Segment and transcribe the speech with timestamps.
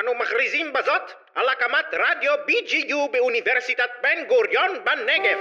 [0.00, 5.38] אנו מכריזים בזאת על הקמת רדיו BGU באוניברסיטת בן גוריון בנגב.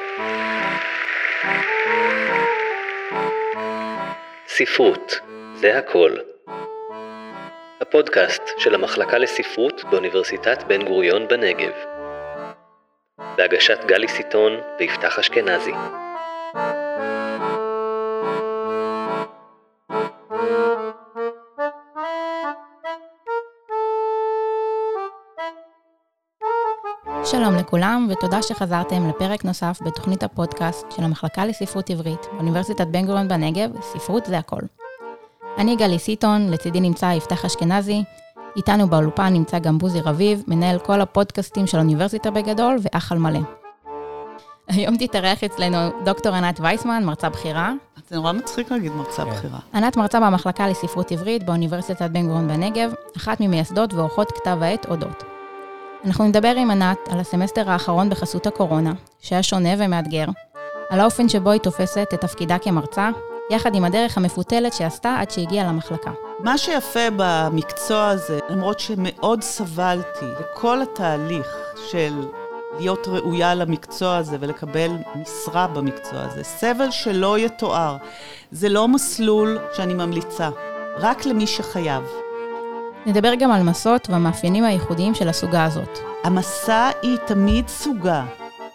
[4.47, 5.19] ספרות,
[5.53, 6.11] זה הכל.
[7.81, 11.73] הפודקאסט של המחלקה לספרות באוניברסיטת בן גוריון בנגב.
[13.37, 15.73] בהגשת גלי סיטון ויפתח אשכנזי.
[27.35, 33.27] שלום לכולם, ותודה שחזרתם לפרק נוסף בתוכנית הפודקאסט של המחלקה לספרות עברית באוניברסיטת בן גוריון
[33.27, 34.61] בנגב, ספרות זה הכל.
[35.57, 38.03] אני גלי סיטון, לצידי נמצא יפתח אשכנזי,
[38.55, 43.39] איתנו באולפן נמצא גם בוזי רביב, מנהל כל הפודקאסטים של האוניברסיטה בגדול ואח על מלא.
[44.67, 47.73] היום תתארח אצלנו דוקטור ענת וייסמן, מרצה בכירה.
[48.09, 49.59] זה נורא מצחיק להגיד מרצה בכירה.
[49.73, 55.34] ענת מרצה במחלקה לספרות עברית באוניברסיטת בן גוריון בנגב, אחת ממייסדות ועורכות כתב העת אודות.
[56.05, 60.25] אנחנו נדבר עם ענת על הסמסטר האחרון בחסות הקורונה, שהיה שונה ומאתגר,
[60.89, 63.09] על האופן שבו היא תופסת את תפקידה כמרצה,
[63.51, 66.11] יחד עם הדרך המפותלת שעשתה עד שהגיעה למחלקה.
[66.39, 71.47] מה שיפה במקצוע הזה, למרות שמאוד סבלתי בכל התהליך
[71.91, 72.25] של
[72.79, 77.97] להיות ראויה למקצוע הזה ולקבל משרה במקצוע הזה, סבל שלא יתואר.
[78.51, 80.49] זה לא מסלול שאני ממליצה,
[80.97, 82.03] רק למי שחייב.
[83.05, 85.99] נדבר גם על מסות והמאפיינים הייחודיים של הסוגה הזאת.
[86.23, 88.25] המסע היא תמיד סוגה.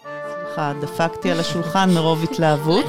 [0.03, 2.85] סליחה, דפקתי על השולחן מרוב התלהבות.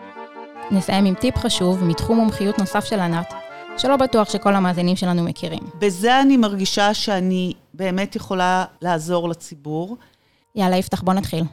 [0.70, 3.34] נסיים עם טיפ חשוב מתחום מומחיות נוסף של ענת,
[3.78, 5.62] שלא בטוח שכל המאזינים שלנו מכירים.
[5.78, 9.96] בזה אני מרגישה שאני באמת יכולה לעזור לציבור.
[10.54, 11.44] יאללה, יפתח, בוא נתחיל.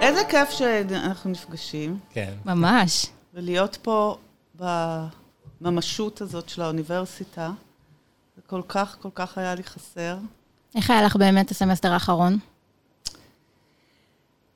[0.00, 1.98] איזה כיף שאנחנו נפגשים.
[2.10, 2.32] כן.
[2.44, 3.06] ממש.
[3.34, 4.16] ולהיות פה
[5.62, 7.50] בממשות הזאת של האוניברסיטה.
[8.36, 10.16] זה כל כך, כל כך היה לי חסר.
[10.74, 12.38] איך היה לך באמת הסמסטר האחרון?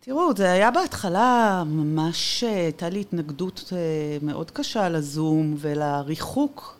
[0.00, 3.78] תראו, זה היה בהתחלה ממש, הייתה לי התנגדות אה,
[4.22, 6.78] מאוד קשה לזום ולריחוק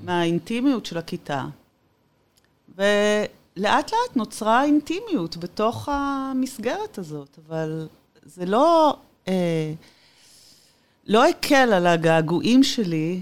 [0.00, 1.44] מהאינטימיות של הכיתה.
[2.68, 7.88] ולאט לאט נוצרה אינטימיות בתוך המסגרת הזאת, אבל
[8.22, 8.96] זה לא,
[9.28, 9.72] אה,
[11.06, 13.20] לא הקל על הגעגועים שלי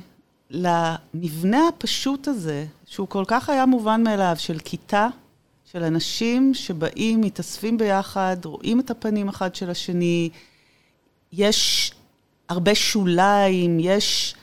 [0.51, 5.09] למבנה הפשוט הזה, שהוא כל כך היה מובן מאליו, של כיתה,
[5.73, 10.31] של אנשים שבאים, מתאספים ביחד, רואים את הפנים אחד של השני,
[11.33, 11.93] יש
[12.49, 14.35] הרבה שוליים, יש,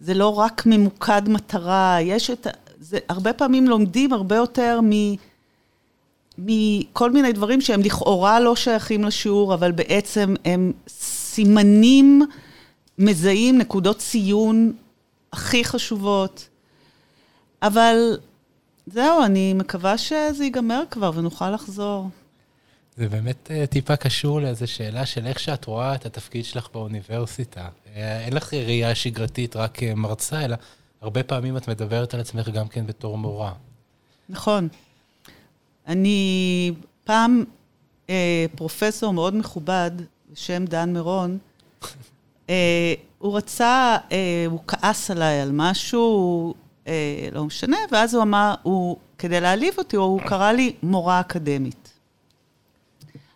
[0.00, 2.46] זה לא רק ממוקד מטרה, יש את,
[2.80, 4.90] זה, הרבה פעמים לומדים הרבה יותר מ...
[6.38, 12.22] מכל מיני דברים שהם לכאורה לא שייכים לשיעור, אבל בעצם הם סימנים
[12.98, 14.72] מזהים, נקודות ציון
[15.32, 16.48] הכי חשובות.
[17.62, 18.18] אבל
[18.86, 22.08] זהו, אני מקווה שזה ייגמר כבר ונוכל לחזור.
[22.96, 27.68] זה באמת uh, טיפה קשור לאיזו שאלה של איך שאת רואה את התפקיד שלך באוניברסיטה.
[27.68, 30.56] Uh, אין לך ראייה שגרתית רק כמרצה, אלא
[31.00, 33.52] הרבה פעמים את מדברת על עצמך גם כן בתור מורה.
[34.28, 34.68] נכון.
[35.86, 36.72] אני
[37.04, 37.44] פעם
[38.06, 38.10] uh,
[38.56, 39.90] פרופסור מאוד מכובד,
[40.32, 41.38] בשם דן מירון,
[43.18, 44.12] הוא רצה, uh,
[44.50, 46.54] הוא כעס עליי על משהו,
[46.86, 51.92] אה, לא משנה, ואז הוא אמר, הוא, כדי להעליב אותי, הוא קרא לי מורה אקדמית.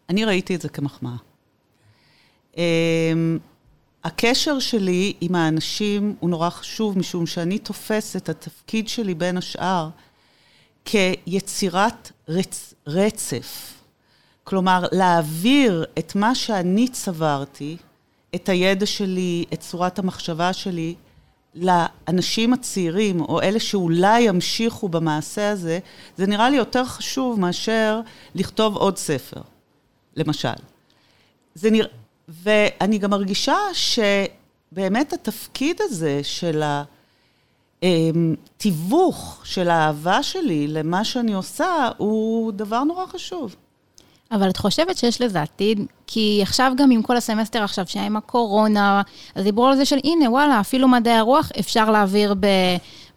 [0.09, 1.17] אני ראיתי את זה כמחמאה.
[2.59, 3.13] אה,
[4.05, 9.89] הקשר שלי עם האנשים הוא נורא חשוב, משום שאני תופס את התפקיד שלי בין השאר
[10.85, 13.75] כיצירת רצ, רצף.
[14.45, 17.77] כלומר, להעביר את מה שאני צברתי,
[18.35, 20.95] את הידע שלי, את צורת המחשבה שלי,
[21.55, 25.79] לאנשים הצעירים, או אלה שאולי ימשיכו במעשה הזה,
[26.17, 28.01] זה נראה לי יותר חשוב מאשר
[28.35, 29.41] לכתוב עוד ספר,
[30.17, 30.49] למשל.
[31.55, 31.89] זה נראה...
[32.29, 36.63] ואני גם מרגישה שבאמת התפקיד הזה של
[37.83, 43.57] התיווך של האהבה שלי למה שאני עושה, הוא דבר נורא חשוב.
[44.33, 45.81] אבל את חושבת שיש לזה עתיד?
[46.07, 49.03] כי עכשיו גם עם כל הסמסטר עכשיו, שהיה עם הקורונה,
[49.35, 52.35] אז דיברו על זה של הנה, וואלה, אפילו מדעי הרוח אפשר להעביר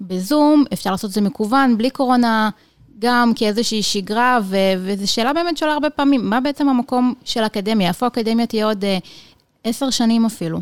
[0.02, 2.50] בזום, אפשר לעשות את זה מקוון, בלי קורונה,
[3.00, 7.88] גם כאיזושהי שגרה, ו- וזו שאלה באמת שעולה הרבה פעמים, מה בעצם המקום של האקדמיה?
[7.88, 8.98] איפה האקדמיה תהיה עוד אה,
[9.64, 10.60] עשר שנים אפילו?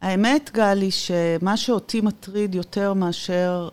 [0.00, 3.68] האמת, גלי, שמה שאותי מטריד יותר מאשר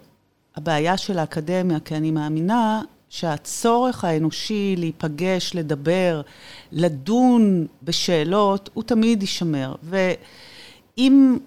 [0.56, 6.22] הבעיה של האקדמיה, כי אני מאמינה שהצורך האנושי להיפגש, לדבר,
[6.72, 9.76] לדון בשאלות, הוא תמיד יישמר.
[9.84, 11.38] ואם,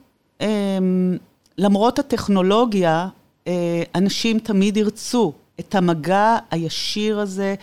[0.40, 1.16] אמ,
[1.58, 3.08] למרות הטכנולוגיה,
[3.46, 7.54] אה, אנשים תמיד ירצו את המגע הישיר הזה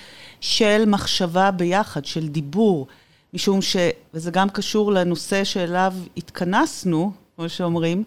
[0.41, 2.87] של מחשבה ביחד, של דיבור,
[3.33, 3.75] משום ש...
[4.13, 8.03] וזה גם קשור לנושא שאליו התכנסנו, כמו שאומרים,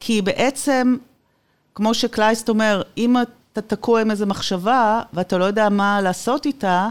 [0.00, 0.96] כי בעצם,
[1.74, 3.16] כמו שקלייסט אומר, אם
[3.58, 6.88] אתה תקוע עם איזו מחשבה ואתה לא יודע מה לעשות איתה,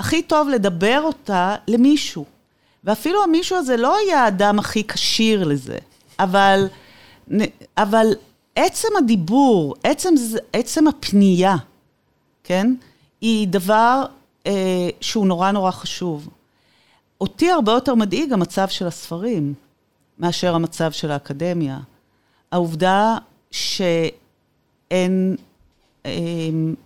[0.00, 2.24] הכי טוב לדבר אותה למישהו.
[2.84, 5.78] ואפילו המישהו הזה לא יהיה האדם הכי כשיר לזה,
[6.18, 6.68] אבל,
[7.76, 8.12] אבל
[8.54, 10.14] עצם הדיבור, עצם,
[10.52, 11.56] עצם הפנייה,
[12.44, 12.74] כן,
[13.20, 14.04] היא דבר
[14.46, 16.28] אה, שהוא נורא נורא חשוב.
[17.20, 19.54] אותי הרבה יותר מדאיג המצב של הספרים
[20.18, 21.78] מאשר המצב של האקדמיה.
[22.52, 23.16] העובדה
[23.50, 25.36] שאין,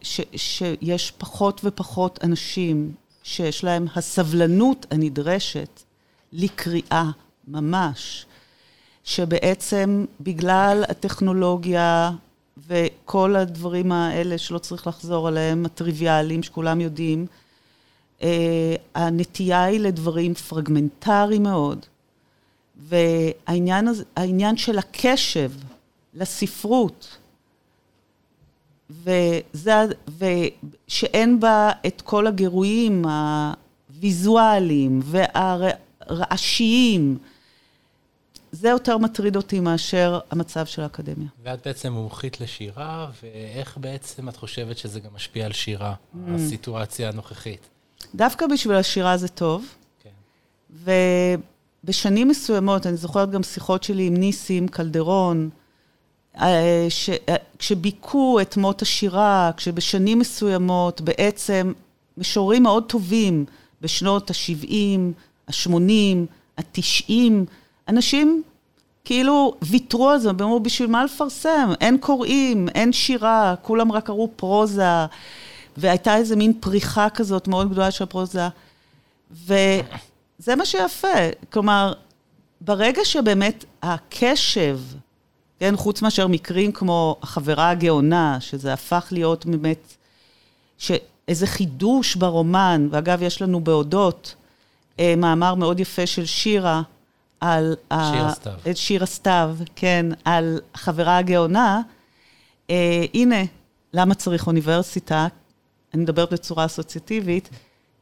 [0.02, 2.92] ש, שיש פחות ופחות אנשים
[3.22, 5.82] שיש להם הסבלנות הנדרשת
[6.32, 7.10] לקריאה
[7.48, 8.26] ממש,
[9.04, 12.10] שבעצם בגלל הטכנולוגיה
[12.68, 17.26] וכל הדברים האלה שלא צריך לחזור עליהם, הטריוויאליים שכולם יודעים,
[18.22, 21.86] אה, הנטייה היא לדברים פרגמנטריים מאוד.
[22.88, 25.50] והעניין של הקשב
[26.14, 27.18] לספרות,
[28.90, 29.84] וזה,
[30.18, 33.04] ושאין בה את כל הגירויים
[33.90, 37.18] הוויזואליים והרעשיים,
[38.52, 41.28] זה יותר מטריד אותי מאשר המצב של האקדמיה.
[41.42, 46.16] ואת בעצם מומחית לשירה, ואיך בעצם את חושבת שזה גם משפיע על שירה, mm.
[46.34, 47.68] הסיטואציה הנוכחית?
[48.14, 49.64] דווקא בשביל השירה זה טוב.
[50.02, 50.10] כן.
[51.84, 55.50] ובשנים מסוימות, אני זוכרת גם שיחות שלי עם ניסים, קלדרון,
[56.88, 57.10] ש...
[57.28, 61.72] אה, כשביכו את מות השירה, כשבשנים מסוימות בעצם
[62.18, 63.44] משוררים מאוד טובים
[63.80, 64.74] בשנות ה-70,
[65.48, 66.16] ה-80,
[66.58, 67.12] ה-90,
[67.88, 68.42] אנשים
[69.04, 71.70] כאילו ויתרו על זה, הם אמרו, בשביל מה לפרסם?
[71.80, 75.06] אין קוראים, אין שירה, כולם רק קראו פרוזה,
[75.76, 78.48] והייתה איזה מין פריחה כזאת מאוד גדולה של פרוזה.
[79.30, 81.08] וזה מה שיפה,
[81.52, 81.92] כלומר,
[82.60, 84.78] ברגע שבאמת הקשב,
[85.62, 89.94] כן, חוץ מאשר מקרים כמו החברה הגאונה, שזה הפך להיות באמת,
[90.78, 94.34] שאיזה חידוש ברומן, ואגב, יש לנו בהודות
[95.00, 96.82] אה, מאמר מאוד יפה של שירה,
[97.40, 97.76] על...
[97.90, 98.52] שיר הסתיו.
[98.70, 101.80] את שיר הסתיו, כן, על חברה הגאונה.
[102.70, 103.42] אה, הנה,
[103.92, 105.26] למה צריך אוניברסיטה?
[105.94, 107.48] אני מדברת בצורה אסוציאטיבית,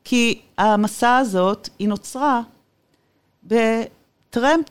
[0.05, 2.41] כי המסע הזאת, היא נוצרה
[3.45, 4.67] בטרמפ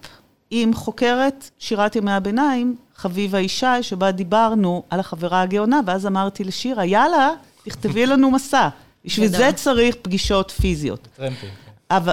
[0.51, 6.85] עם חוקרת שירת ימי הביניים, חביבה ישי, שבה דיברנו על החברה הגאונה, ואז אמרתי לשירה,
[6.85, 7.29] יאללה,
[7.63, 8.69] תכתבי לנו מסע.
[9.05, 11.07] בשביל זה צריך פגישות פיזיות.
[11.15, 11.49] טרמפים.
[11.89, 12.11] כן.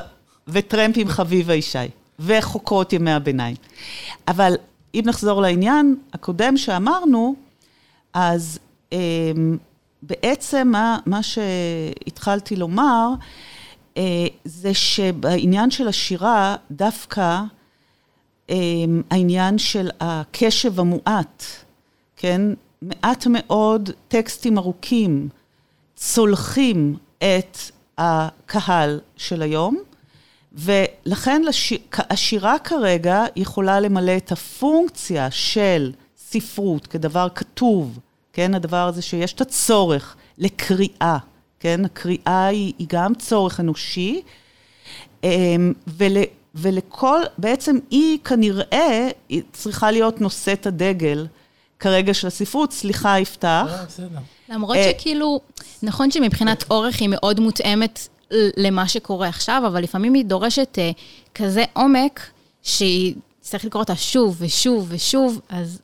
[0.48, 1.78] וטרמפ עם חביבה ישי.
[2.18, 3.56] וחוקרות ימי הביניים.
[4.28, 4.54] אבל
[4.94, 7.34] אם נחזור לעניין הקודם שאמרנו,
[8.14, 8.58] אז
[8.92, 8.98] אה,
[10.02, 13.08] בעצם מה, מה שהתחלתי לומר,
[13.96, 17.40] אה, זה שבעניין של השירה, דווקא
[19.10, 21.44] העניין של הקשב המועט,
[22.16, 22.42] כן?
[22.82, 25.28] מעט מאוד טקסטים ארוכים
[25.96, 27.58] צולחים את
[27.98, 29.76] הקהל של היום,
[30.52, 31.72] ולכן לש...
[31.98, 37.98] השירה כרגע יכולה למלא את הפונקציה של ספרות כדבר כתוב,
[38.32, 38.54] כן?
[38.54, 41.18] הדבר הזה שיש את הצורך לקריאה,
[41.60, 41.84] כן?
[41.84, 44.22] הקריאה היא, היא גם צורך אנושי,
[45.24, 46.16] אמ, ול...
[46.56, 51.26] ולכל, בעצם היא כנראה היא צריכה להיות נושאת הדגל
[51.80, 52.72] כרגע של הספרות.
[52.72, 53.66] סליחה, יפתח.
[53.70, 54.18] אה, בסדר.
[54.48, 55.40] למרות אה, שכאילו,
[55.82, 58.08] נכון שמבחינת אורך היא מאוד מותאמת
[58.56, 60.96] למה שקורה עכשיו, אבל לפעמים היא דורשת uh,
[61.34, 62.20] כזה עומק,
[62.62, 65.80] שהיא תצטרך לקרוא אותה שוב ושוב ושוב, אז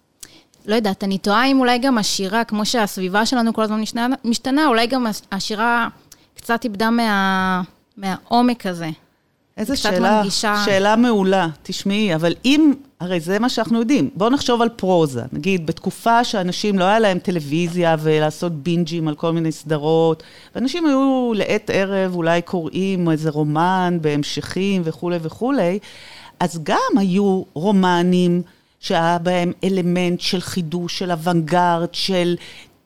[0.67, 4.67] לא יודעת, אני תוהה אם אולי גם השירה, כמו שהסביבה שלנו כל הזמן משתנה, משתנה
[4.67, 5.88] אולי גם השירה
[6.35, 7.62] קצת איבדה מה,
[7.97, 8.91] מהעומק הזה.
[9.56, 10.62] איזה שאלה, מנגישה...
[10.64, 15.23] שאלה מעולה, תשמעי, אבל אם, הרי זה מה שאנחנו יודעים, בואו נחשוב על פרוזה.
[15.32, 20.23] נגיד, בתקופה שאנשים לא היה להם טלוויזיה ולעשות בינג'ים על כל מיני סדרות,
[20.54, 25.78] ואנשים היו לעת ערב אולי קוראים איזה רומן בהמשכים וכולי וכולי,
[26.40, 28.42] אז גם היו רומנים
[28.80, 32.37] שהיה בהם אלמנט של חידוש, של אוונגרד, של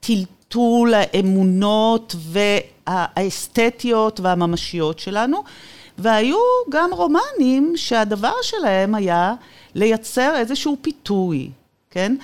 [0.00, 2.16] טלטול האמונות
[2.86, 5.42] והאסתטיות והממשיות שלנו.
[5.98, 6.38] והיו
[6.70, 9.34] גם רומנים שהדבר שלהם היה
[9.74, 11.50] לייצר איזשהו פיתוי,
[11.90, 12.16] כן?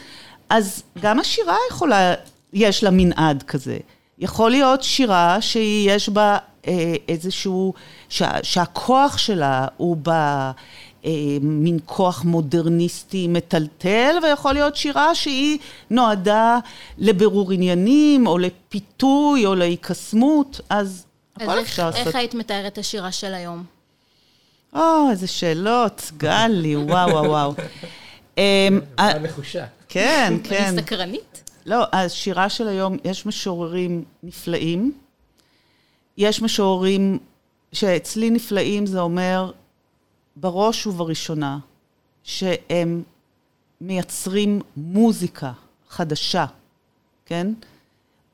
[0.49, 2.15] אז גם השירה יכולה,
[2.53, 3.79] יש לה מנעד כזה.
[4.19, 7.75] יכול להיות שירה שיש בה אה, איזשהו,
[8.09, 15.59] שה, שהכוח שלה הוא אה, מין כוח מודרניסטי מטלטל, ויכול להיות שירה שהיא
[15.91, 16.59] נועדה
[16.99, 21.05] לבירור עניינים, או לפיתוי, או להיקסמות, אז
[21.37, 22.07] הכל איך, אפשר לעשות.
[22.07, 23.65] איך היית מתארת את השירה של היום?
[24.75, 27.55] או, איזה שאלות, גלי, וואו, וואו, וואו.
[28.39, 28.69] אה,
[29.23, 29.65] נחושה.
[29.89, 30.65] כן, כן.
[30.69, 31.51] אני סקרנית.
[31.67, 34.93] לא, השירה של היום, יש משוררים נפלאים.
[36.17, 37.19] יש משוררים
[37.73, 39.53] שאצלי נפלאים, זה אומר
[40.37, 41.59] בראש ובראשונה
[42.25, 43.03] שהם
[43.81, 45.53] מייצרים מוזיקה
[45.89, 46.47] חדשה,
[47.27, 47.47] כן?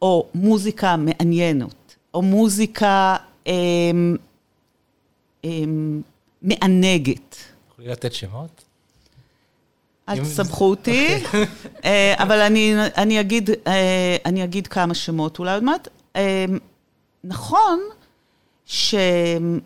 [0.02, 1.74] או מוזיקה מעניינת,
[2.18, 4.16] או מוזיקה אמ,
[5.44, 6.02] אמ,
[6.42, 7.36] מענגת.
[7.68, 8.64] תוכלי לתת שמות?
[10.08, 11.08] אל תסבכו אותי,
[11.84, 15.88] אה, אבל אני, אני, אגיד, אה, אני אגיד כמה שמות אולי עוד מעט.
[16.16, 16.44] אה,
[17.24, 17.80] נכון
[18.66, 19.58] שאין,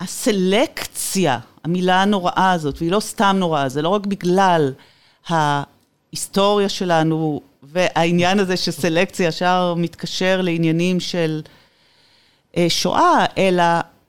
[0.00, 4.72] הסלקציה, המילה הנוראה הזאת, והיא לא סתם נוראה, זה לא רק בגלל
[5.28, 11.42] ההיסטוריה שלנו והעניין הזה שסלקציה ישר מתקשר לעניינים של
[12.56, 13.64] אה, שואה, אלא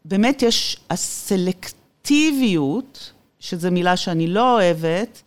[0.05, 2.41] באמת יש הסלקטיביות,
[3.39, 5.21] שזו מילה שאני לא אוהבת,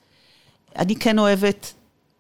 [0.76, 1.72] אני כן אוהבת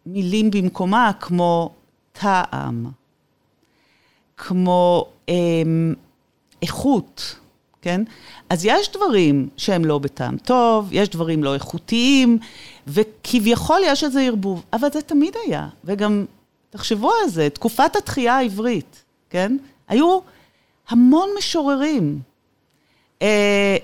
[0.06, 1.70] מילים במקומה, כמו
[2.12, 2.90] טעם,
[4.36, 5.94] כמו אמ,
[6.62, 7.38] איכות,
[7.84, 8.02] כן?
[8.50, 12.38] אז יש דברים שהם לא בטעם טוב, יש דברים לא איכותיים,
[12.86, 15.68] וכביכול יש איזה ערבוב, אבל זה תמיד היה.
[15.84, 16.24] וגם,
[16.70, 19.56] תחשבו על זה, תקופת התחייה העברית, כן?
[19.88, 20.18] היו
[20.88, 22.20] המון משוררים.
[23.22, 23.76] אה,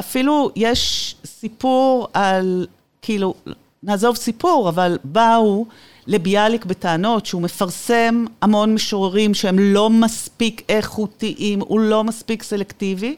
[0.00, 2.66] אפילו יש סיפור על,
[3.02, 3.34] כאילו,
[3.82, 5.66] נעזוב סיפור, אבל באו
[6.06, 13.16] לביאליק בטענות שהוא מפרסם המון משוררים שהם לא מספיק איכותיים, הוא לא מספיק סלקטיבי,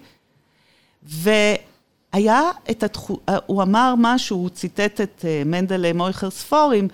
[1.05, 3.19] והיה את התחו...
[3.47, 6.89] הוא אמר משהו, הוא ציטט את אה, מנדלה מויכר ספורים,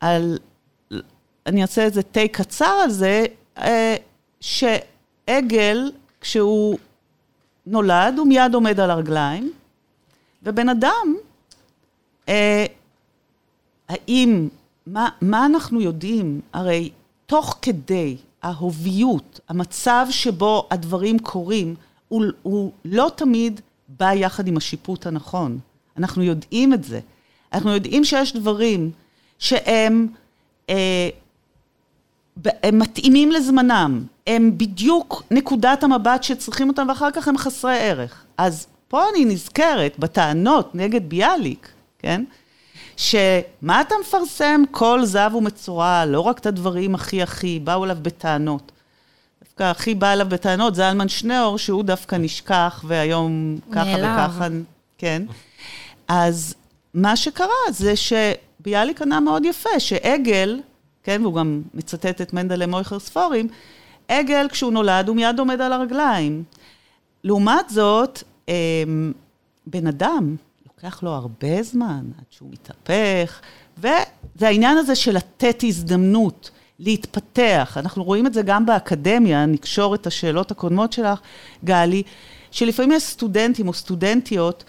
[0.00, 0.38] על,
[1.46, 3.24] אני אעשה איזה תה קצר על זה,
[3.58, 3.96] אה,
[4.40, 6.78] שעגל, כשהוא
[7.66, 9.52] נולד, הוא מיד עומד על הרגליים,
[10.42, 11.16] ובן אדם,
[12.28, 12.66] אה,
[13.88, 14.48] האם,
[14.86, 16.40] מה, מה אנחנו יודעים?
[16.52, 16.90] הרי
[17.26, 21.74] תוך כדי ההוביות, המצב שבו הדברים קורים,
[22.08, 25.58] הוא, הוא לא תמיד בא יחד עם השיפוט הנכון.
[25.96, 27.00] אנחנו יודעים את זה.
[27.52, 28.90] אנחנו יודעים שיש דברים
[29.38, 30.08] שהם
[30.70, 31.08] אה,
[32.62, 38.24] הם מתאימים לזמנם, הם בדיוק נקודת המבט שצריכים אותם, ואחר כך הם חסרי ערך.
[38.38, 42.24] אז פה אני נזכרת בטענות נגד ביאליק, כן?
[42.96, 44.62] שמה אתה מפרסם?
[44.70, 48.72] כל זב ומצורע, לא רק את הדברים הכי הכי, באו אליו בטענות.
[49.58, 54.30] דווקא הכי בא אליו בטענות זה אלמן שניאור, שהוא דווקא נשכח, והיום ככה נעלב.
[54.30, 54.46] וככה,
[54.98, 55.22] כן.
[56.08, 56.54] אז
[56.94, 60.60] מה שקרה זה שביאליק ענה מאוד יפה, שעגל,
[61.02, 63.48] כן, והוא גם מצטט את מנדלה מויכר ספורים,
[64.08, 66.44] עגל, כשהוא נולד, הוא מיד עומד על הרגליים.
[67.24, 69.12] לעומת זאת, אמ,
[69.66, 70.36] בן אדם,
[70.66, 73.40] לוקח לו הרבה זמן עד שהוא מתהפך,
[73.78, 77.76] וזה העניין הזה של לתת הזדמנות להתפתח.
[77.80, 81.20] אנחנו רואים את זה גם באקדמיה, נקשור את השאלות הקודמות שלך,
[81.64, 82.02] גלי,
[82.50, 84.64] שלפעמים יש סטודנטים או סטודנטיות,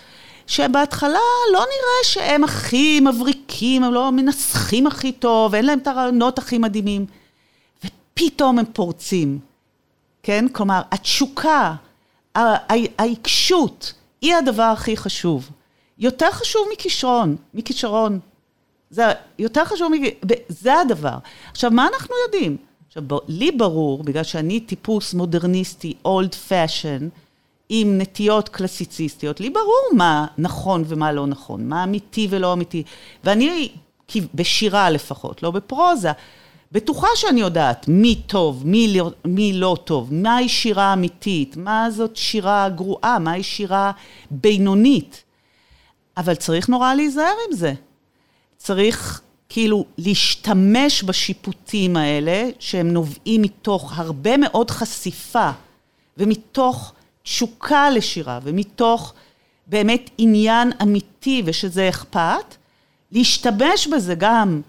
[0.48, 1.20] שבהתחלה
[1.54, 6.58] לא נראה שהם הכי מבריקים, הם לא מנסחים הכי טוב, אין להם את הרעיונות הכי
[6.58, 7.06] מדהימים,
[7.86, 9.40] ופתאום הם פורצים,
[10.24, 10.46] כן?
[10.52, 11.76] כלומר, התשוקה,
[12.36, 15.50] העיקשות, היא הדבר הכי חשוב.
[16.00, 18.20] יותר חשוב מכישרון, מכישרון.
[18.90, 19.04] זה
[19.40, 19.92] יותר חשוב,
[20.48, 21.18] זה הדבר.
[21.52, 22.58] עכשיו, מה אנחנו יודעים?
[22.88, 27.08] עכשיו, לי ברור, בגלל שאני טיפוס מודרניסטי, old fashion,
[27.70, 32.84] עם נטיות קלאסיציסטיות, לי ברור מה נכון ומה לא נכון, מה אמיתי ולא אמיתי.
[33.24, 33.70] ואני,
[34.34, 36.12] בשירה לפחות, לא בפרוזה,
[36.72, 42.16] בטוחה שאני יודעת מי טוב, מי לא, מי לא טוב, מהי שירה אמיתית, מה זאת
[42.16, 43.92] שירה גרועה, מהי שירה
[44.32, 45.24] בינונית.
[46.18, 47.74] אבל צריך נורא להיזהר עם זה.
[48.58, 55.50] צריך כאילו להשתמש בשיפוטים האלה, שהם נובעים מתוך הרבה מאוד חשיפה,
[56.18, 59.14] ומתוך תשוקה לשירה, ומתוך
[59.68, 62.56] באמת עניין אמיתי ושזה אכפת,
[63.12, 64.62] להשתמש בזה גם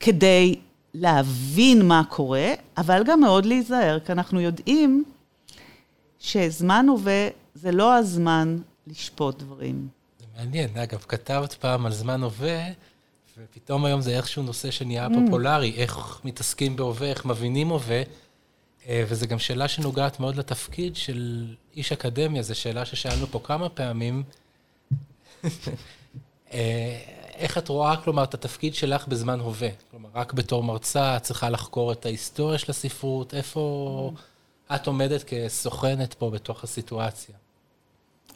[0.00, 0.56] כדי
[0.94, 5.04] להבין מה קורה, אבל גם מאוד להיזהר, כי אנחנו יודעים
[6.18, 9.88] שזמן הווה זה לא הזמן לשפוט דברים.
[10.20, 12.68] זה מעניין, אגב, כתבת פעם על זמן הווה,
[13.38, 18.02] ופתאום היום זה איכשהו נושא שנהיה פופולרי, איך מתעסקים בהווה, איך מבינים הווה,
[18.88, 23.68] אה, וזו גם שאלה שנוגעת מאוד לתפקיד של איש אקדמיה, זו שאלה ששאלנו פה כמה
[23.68, 24.22] פעמים.
[26.52, 26.98] אה,
[27.34, 29.68] איך את רואה, כלומר, את התפקיד שלך בזמן הווה?
[29.90, 34.12] כלומר, רק בתור מרצה, את צריכה לחקור את ההיסטוריה של הספרות, איפה
[34.74, 37.34] את עומדת כסוכנת פה בתוך הסיטואציה?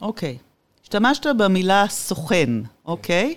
[0.01, 0.39] אוקיי.
[0.83, 2.51] השתמשת במילה סוכן,
[2.85, 3.35] אוקיי?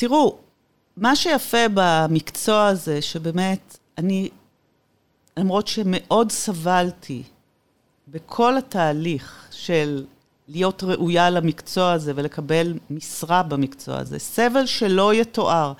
[0.00, 0.38] תראו,
[0.96, 4.28] מה שיפה במקצוע הזה, שבאמת, אני,
[5.36, 7.22] למרות שמאוד סבלתי
[8.08, 10.04] בכל התהליך של
[10.48, 15.72] להיות ראויה למקצוע הזה ולקבל משרה במקצוע הזה, סבל שלא יתואר.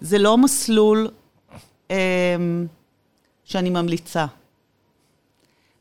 [0.00, 1.08] זה לא מסלול
[1.90, 1.96] אה,
[3.44, 4.26] שאני ממליצה.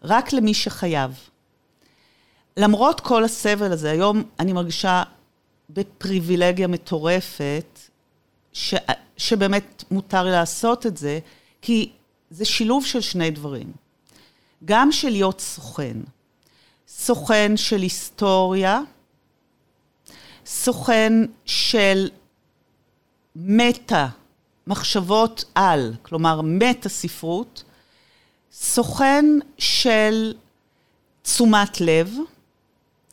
[0.03, 1.11] רק למי שחייב.
[2.57, 5.03] למרות כל הסבל הזה, היום אני מרגישה
[5.69, 7.70] בפריבילגיה מטורפת,
[8.53, 8.73] ש,
[9.17, 11.19] שבאמת מותר לעשות את זה,
[11.61, 11.91] כי
[12.29, 13.71] זה שילוב של שני דברים.
[14.65, 15.97] גם של להיות סוכן.
[16.87, 18.81] סוכן של היסטוריה,
[20.45, 21.13] סוכן
[21.45, 22.09] של
[23.35, 24.07] מטה,
[24.67, 27.63] מחשבות על, כלומר מטה ספרות,
[28.51, 29.25] סוכן
[29.57, 30.33] של
[31.21, 32.13] תשומת לב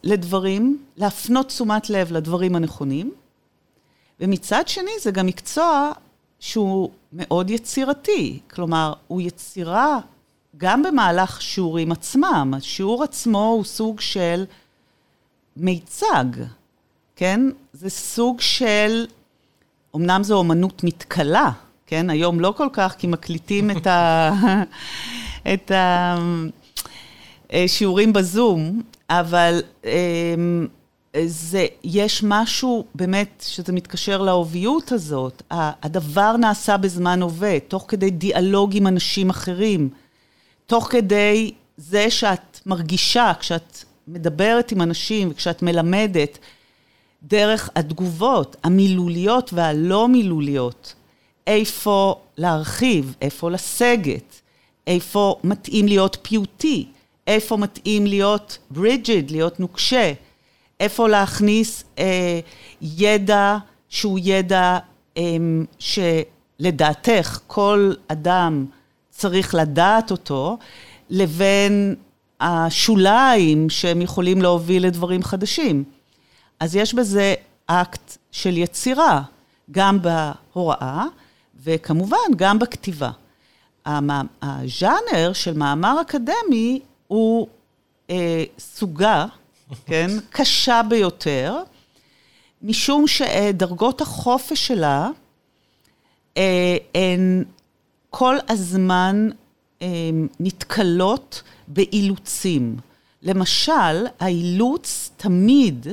[0.03, 3.13] לדברים, להפנות תשומת לב לדברים הנכונים,
[4.21, 5.93] ומצד שני זה גם מקצוע
[6.41, 9.99] שהוא מאוד יצירתי, כלומר, הוא יצירה
[10.57, 12.55] גם במהלך שיעורים עצמם.
[12.57, 14.45] השיעור עצמו הוא סוג של
[15.57, 16.25] מיצג,
[17.17, 17.41] כן?
[17.73, 19.07] זה סוג של,
[19.97, 21.51] אמנם זו אומנות מתכלה,
[21.87, 22.11] כן?
[22.11, 24.31] היום לא כל כך, כי מקליטים את, ה...
[25.55, 25.73] את
[27.51, 30.67] השיעורים בזום, אבל אמ,
[31.27, 35.43] זה, יש משהו באמת שזה מתקשר לאוביות הזאת.
[35.51, 39.89] הדבר נעשה בזמן הווה, תוך כדי דיאלוג עם אנשים אחרים.
[40.67, 46.39] תוך כדי זה שאת מרגישה, כשאת מדברת עם אנשים וכשאת מלמדת,
[47.23, 50.95] דרך התגובות המילוליות והלא מילוליות,
[51.47, 54.41] איפה להרחיב, איפה לסגת,
[54.87, 56.87] איפה מתאים להיות פיוטי,
[57.27, 60.13] איפה מתאים להיות ברידג'יד, להיות נוקשה,
[60.81, 62.41] איפה להכניס אה,
[62.81, 63.57] ידע
[63.89, 64.79] שהוא ידע
[65.17, 65.23] אה,
[65.79, 68.67] שלדעתך כל אדם
[69.11, 70.59] צריך לדעת אותו,
[71.11, 71.95] לבין
[72.41, 75.85] השוליים שהם יכולים להוביל לדברים חדשים.
[76.61, 77.35] אז יש בזה
[77.67, 79.23] אקט של יצירה,
[79.71, 81.05] גם בהוראה
[81.63, 83.11] וכמובן גם בכתיבה.
[83.87, 87.49] הז'אנר של מאמר אקדמי הוא
[88.11, 89.27] אה, סוגה,
[89.87, 91.57] כן, קשה ביותר,
[92.63, 95.09] משום שדרגות החופש שלה
[96.37, 97.45] אה, הן
[98.11, 99.29] כל הזמן
[99.83, 99.87] אה,
[100.41, 102.77] נתקלות באילוצים.
[103.23, 105.87] למשל, האילוץ תמיד,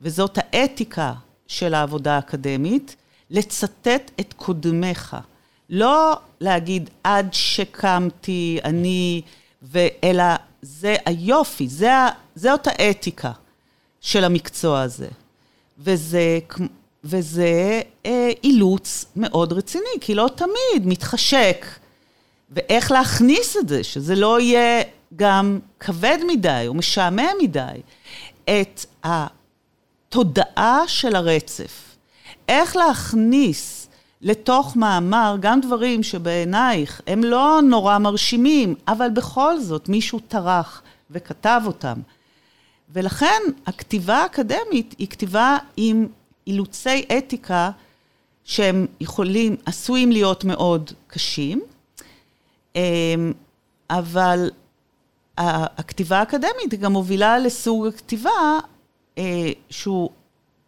[0.00, 1.12] וזאת האתיקה
[1.46, 2.96] של העבודה האקדמית,
[3.30, 5.16] לצטט את קודמיך.
[5.70, 9.22] לא להגיד עד שקמתי אני,
[10.04, 10.24] אלא
[10.64, 11.90] זה היופי, זה,
[12.34, 13.32] זאת האתיקה
[14.00, 15.08] של המקצוע הזה.
[15.78, 16.38] וזה
[17.04, 21.66] וזה אה, אילוץ מאוד רציני, כי לא תמיד מתחשק.
[22.50, 24.82] ואיך להכניס את זה, שזה לא יהיה
[25.16, 27.80] גם כבד מדי או משעמם מדי,
[28.44, 31.96] את התודעה של הרצף.
[32.48, 33.83] איך להכניס
[34.24, 41.62] לתוך מאמר גם דברים שבעינייך הם לא נורא מרשימים, אבל בכל זאת מישהו טרח וכתב
[41.66, 42.00] אותם.
[42.90, 46.06] ולכן הכתיבה האקדמית היא כתיבה עם
[46.46, 47.70] אילוצי אתיקה
[48.44, 51.62] שהם יכולים, עשויים להיות מאוד קשים,
[52.76, 53.32] אמ,
[53.90, 54.50] אבל
[55.38, 58.58] הכתיבה האקדמית גם מובילה לסוג הכתיבה
[59.18, 60.10] אה, שהוא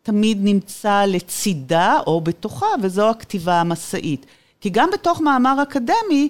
[0.06, 4.26] תמיד נמצא לצידה או בתוכה, וזו הכתיבה המסעית.
[4.60, 6.28] כי גם בתוך מאמר אקדמי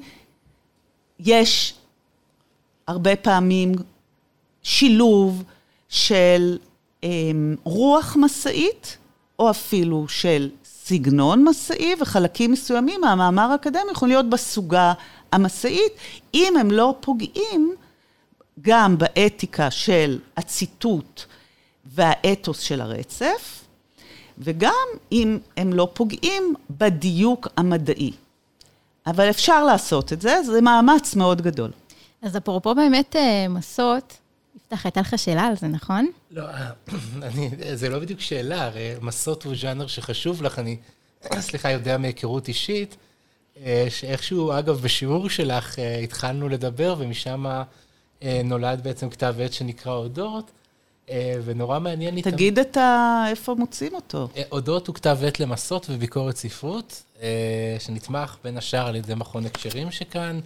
[1.21, 1.75] יש
[2.87, 3.75] הרבה פעמים
[4.63, 5.43] שילוב
[5.89, 6.59] של
[7.03, 8.97] אמ, רוח מסעית
[9.39, 14.93] או אפילו של סגנון מסעי, וחלקים מסוימים מהמאמר האקדמי יכולים להיות בסוגה
[15.33, 15.93] המסעית,
[16.35, 17.75] אם הם לא פוגעים
[18.61, 21.23] גם באתיקה של הציטוט
[21.87, 23.56] והאתוס של הרצף,
[24.39, 28.13] וגם אם הם לא פוגעים בדיוק המדעי.
[29.07, 31.71] אבל אפשר לעשות את זה, זה מאמץ מאוד גדול.
[32.23, 34.19] אז אפרופו באמת אה, מסות,
[34.57, 36.11] יפתח, הייתה לך שאלה על זה, נכון?
[36.31, 36.71] לא, אה,
[37.23, 40.77] אני, זה לא בדיוק שאלה, הרי מסות הוא ז'אנר שחשוב לך, אני,
[41.39, 42.97] סליחה, יודע מהיכרות אישית,
[43.65, 47.47] אה, שאיכשהו, אגב, בשיעור שלך התחלנו לדבר, ומשם
[48.45, 50.51] נולד בעצם כתב עת שנקרא אודות,
[51.45, 52.23] ונורא מעניין לי...
[52.23, 53.25] תגיד את ה...
[53.31, 54.29] איפה מוצאים אותו.
[54.37, 59.47] אה, אודות הוא כתב עת למסות וביקורת ספרות, אה, שנתמך בין השאר על ידי מכון
[59.47, 60.41] הקשרים שכאן,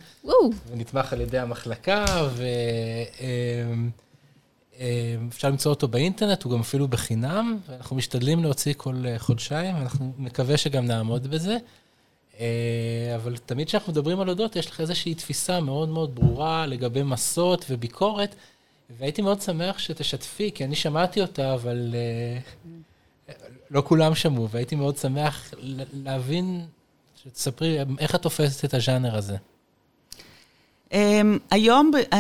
[0.71, 2.05] ונתמך על ידי המחלקה,
[4.79, 10.13] ואפשר למצוא אותו באינטרנט, הוא גם אפילו בחינם, ואנחנו משתדלים להוציא כל אה, חודשיים, ואנחנו
[10.19, 11.57] מקווה שגם נעמוד בזה.
[12.41, 17.03] אה, אבל תמיד כשאנחנו מדברים על אודות, יש לך איזושהי תפיסה מאוד מאוד ברורה לגבי
[17.03, 18.35] מסות וביקורת,
[18.99, 23.35] והייתי מאוד שמח שתשתפי, כי אני שמעתי אותה, אבל אה,
[23.71, 26.67] לא כולם שמעו, והייתי מאוד שמח ל- להבין,
[27.23, 29.37] שתספרי איך את תופסת את הז'אנר הזה.
[30.91, 30.95] Um,
[31.51, 32.17] היום, um,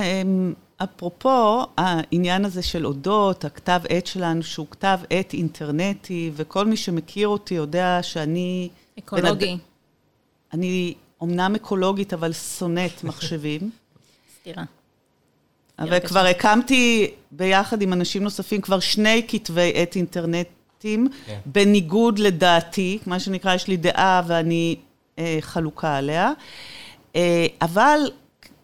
[0.85, 7.29] אפרופו העניין הזה של אודות, הכתב עת שלנו, שהוא כתב עת אינטרנטי, וכל מי שמכיר
[7.29, 8.69] אותי יודע שאני...
[8.99, 9.47] אקולוגי.
[9.47, 9.59] בן אד-
[10.53, 13.71] אני אומנם אקולוגית, אבל שונאת מחשבים.
[14.41, 14.65] סתירה.
[15.89, 21.39] וכבר הקמתי ביחד עם אנשים נוספים כבר שני כתבי עת אינטרנטיים, כן.
[21.47, 24.77] בניגוד לדעתי, מה שנקרא, יש לי דעה ואני
[25.19, 26.33] אה, חלוקה עליה.
[27.17, 28.01] אה, אבל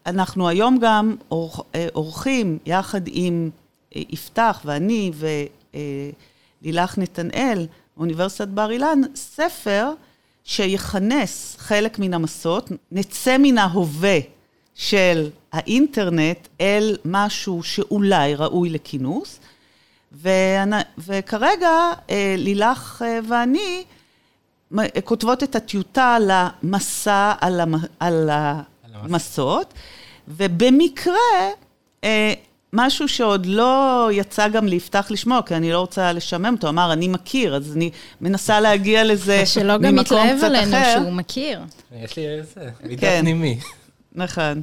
[0.06, 3.50] אנחנו היום גם אה, עורכים, יחד עם
[3.96, 5.10] אה, יפתח ואני
[6.62, 9.90] ולילך נתנאל, מאוניברסיטת בר אילן, ספר
[10.44, 14.18] שיכנס חלק מן המסות, נצא מן ההווה
[14.74, 19.40] של האינטרנט אל משהו שאולי ראוי לכינוס.
[20.98, 21.70] וכרגע
[22.10, 23.84] אה, לילך אה, ואני
[25.04, 29.74] כותבות את הטיוטה למסע על, המ, על המסות,
[30.28, 31.14] ובמקרה,
[32.04, 32.34] אה,
[32.72, 37.08] משהו שעוד לא יצא גם ליפתח לשמוע, כי אני לא רוצה לשמם אותו, אמר, אני
[37.08, 37.90] מכיר, אז אני
[38.20, 40.98] מנסה להגיע לזה שלא גם ממקום יתלהב קצת עלינו אחר.
[41.00, 41.60] שהוא מכיר.
[41.92, 43.20] יש לי איזה מידע כן.
[43.20, 43.58] פנימי.
[44.14, 44.62] נכון.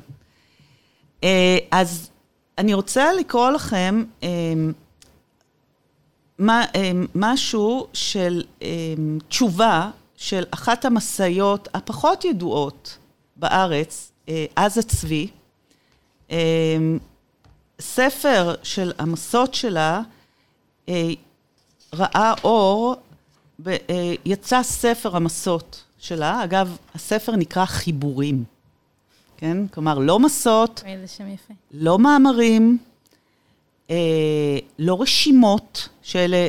[1.24, 2.10] אה, אז
[2.58, 4.30] אני רוצה לקרוא לכם אה,
[6.50, 8.44] אה, משהו של
[9.28, 12.98] תשובה של אחת המשאיות הפחות ידועות
[13.36, 14.12] בארץ,
[14.56, 15.28] עזה צבי.
[17.80, 20.02] ספר של המסות שלה
[20.90, 21.10] אה,
[21.94, 22.96] ראה אור,
[24.26, 26.44] יצא ספר המסות שלה.
[26.44, 28.44] אגב, הספר נקרא חיבורים.
[29.44, 29.68] כן?
[29.68, 30.84] כלומר, לא מסות.
[31.72, 32.78] לא מאמרים,
[33.90, 36.48] אה, לא רשימות, שאלה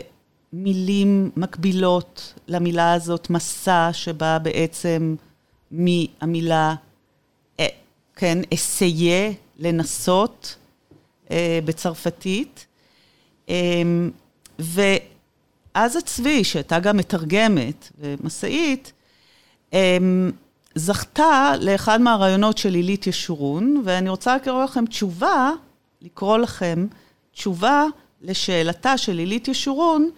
[0.52, 5.14] מילים מקבילות למילה הזאת, מסע, שבאה בעצם
[5.70, 6.74] מהמילה,
[7.60, 7.66] אה,
[8.16, 10.56] כן, אסיה, לנסות,
[11.30, 12.66] אה, בצרפתית.
[13.48, 13.82] אה,
[14.58, 18.92] ואז הצבי, שהייתה גם מתרגמת ומסעית,
[19.72, 20.30] אמ,
[20.74, 25.50] זכתה לאחד מהרעיונות של עילית ישורון, ואני רוצה לקרוא לכם תשובה,
[26.02, 26.86] לקרוא לכם
[27.32, 27.84] תשובה
[28.22, 30.10] לשאלתה של עילית ישורון,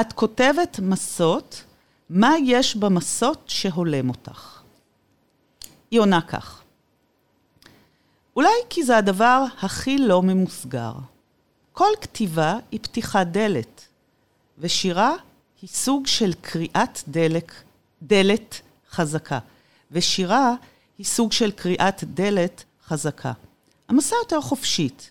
[0.00, 1.64] את כותבת מסות,
[2.10, 4.60] מה יש במסות שהולם אותך?
[5.90, 6.62] היא עונה כך:
[8.36, 10.92] אולי כי זה הדבר הכי לא ממוסגר.
[11.72, 13.86] כל כתיבה היא פתיחת דלת,
[14.58, 15.12] ושירה
[15.62, 17.52] היא סוג של קריאת דלק,
[18.02, 18.60] דלת
[18.90, 19.38] חזקה,
[19.92, 20.54] ושירה
[20.98, 23.32] היא סוג של קריאת דלת חזקה.
[23.88, 25.10] המסע יותר חופשית.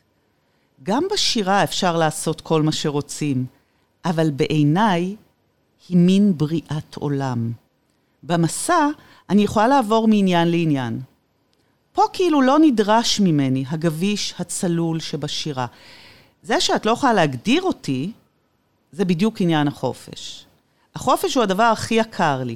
[0.84, 3.46] גם בשירה אפשר לעשות כל מה שרוצים,
[4.06, 5.16] אבל בעיניי
[5.90, 7.52] היא מין בריאת עולם.
[8.24, 8.88] במסע
[9.30, 11.02] אני יכולה לעבור מעניין לעניין.
[11.94, 15.66] פה כאילו לא נדרש ממני הגביש הצלול שבשירה.
[16.44, 18.12] זה שאת לא יכולה להגדיר אותי,
[18.92, 20.46] זה בדיוק עניין החופש.
[20.96, 22.56] החופש הוא הדבר הכי יקר לי,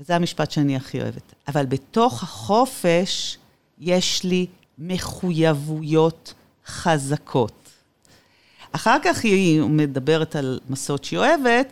[0.00, 1.34] וזה המשפט שאני הכי אוהבת.
[1.48, 3.38] אבל בתוך החופש
[3.78, 4.46] יש לי
[4.78, 6.34] מחויבויות
[6.66, 7.52] חזקות.
[8.72, 11.66] אחר כך היא מדברת על מסעות שהיא אוהבת,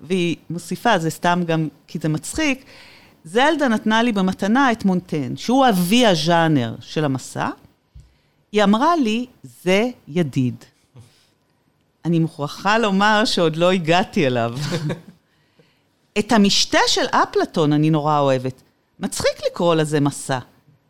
[0.00, 2.64] והיא מוסיפה, זה סתם גם כי זה מצחיק,
[3.24, 7.48] זלדה נתנה לי במתנה את מונטן, שהוא אבי הז'אנר של המסע.
[8.52, 9.26] היא אמרה לי,
[9.64, 10.64] זה ידיד.
[12.04, 14.58] אני מוכרחה לומר שעוד לא הגעתי אליו.
[16.18, 18.62] את המשתה של אפלטון אני נורא אוהבת.
[19.00, 20.38] מצחיק לקרוא לזה מסע.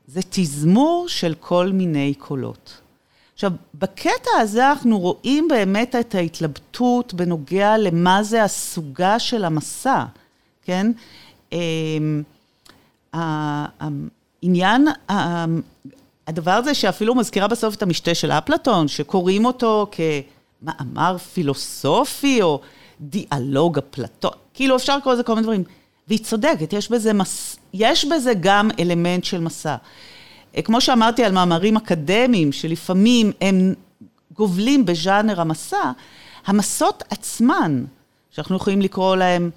[0.07, 2.81] זה תזמור של כל מיני קולות.
[3.35, 10.05] עכשיו, בקטע הזה אנחנו רואים באמת את ההתלבטות בנוגע למה זה הסוגה של המסע,
[10.65, 10.93] כן?
[11.53, 12.23] אמ,
[13.13, 14.89] העניין,
[16.27, 22.61] הדבר הזה שאפילו מזכירה בסוף את המשתה של אפלטון, שקוראים אותו כמאמר פילוסופי או
[23.01, 25.65] דיאלוג אפלטון, כאילו אפשר לקרוא לזה כל מיני דברים.
[26.09, 27.57] והיא צודקת, יש בזה, מס...
[27.75, 29.77] יש בזה גם אלמנט של מסע.
[30.65, 33.75] כמו שאמרתי על מאמרים אקדמיים, שלפעמים הם
[34.33, 35.93] גובלים בז'אנר המסע,
[36.47, 37.85] המסות עצמן,
[38.31, 39.51] שאנחנו יכולים לקרוא להם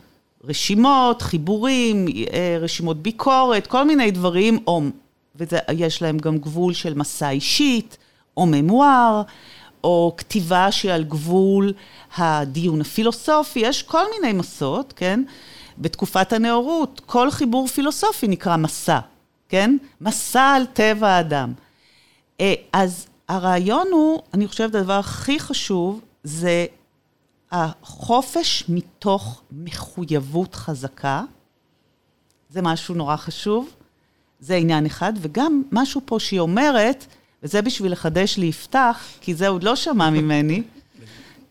[0.44, 4.82] רשימות, חיבורים, אה, רשימות ביקורת, כל מיני דברים, או,
[5.36, 7.98] ויש להם גם גבול של מסע אישית,
[8.38, 9.22] או ממואר,
[9.84, 11.74] או כתיבה שהיא על גבול
[12.18, 15.24] הדיון הפילוסופי, יש כל מיני מסות, כן?
[15.78, 19.00] בתקופת הנאורות, כל חיבור פילוסופי נקרא מסע,
[19.50, 19.78] כן?
[20.02, 21.54] מסע על טבע האדם.
[22.42, 26.66] אה, אז הרעיון הוא, אני חושבת, הדבר הכי חשוב, זה
[27.52, 31.24] החופש מתוך מחויבות חזקה.
[32.50, 33.70] זה משהו נורא חשוב,
[34.40, 37.06] זה עניין אחד, וגם משהו פה שהיא אומרת,
[37.44, 40.64] וזה בשביל לחדש לי יפתח, כי זה עוד לא שמע ממני,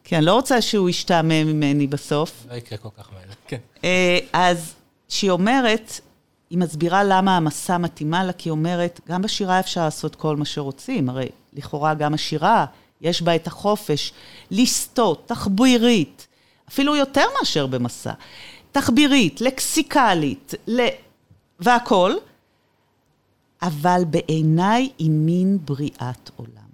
[0.05, 2.47] כי אני לא רוצה שהוא ישתעמם ממני בסוף.
[2.51, 3.59] לא יקרה כל כך מהר, כן.
[3.85, 4.75] אה, אז
[5.09, 6.01] שהיא אומרת,
[6.51, 10.45] היא מסבירה למה המסע מתאימה לה, כי היא אומרת, גם בשירה אפשר לעשות כל מה
[10.45, 12.67] שרוצים, הרי לכאורה גם השירה,
[13.01, 14.13] יש בה את החופש
[14.51, 16.27] לסטות, תחבירית,
[16.69, 18.13] אפילו יותר מאשר במסע,
[18.73, 20.87] תחבירית, לקסיקלית, ל...
[21.61, 22.19] והכול,
[23.63, 26.71] אבל בעיניי היא מין בריאת עולם.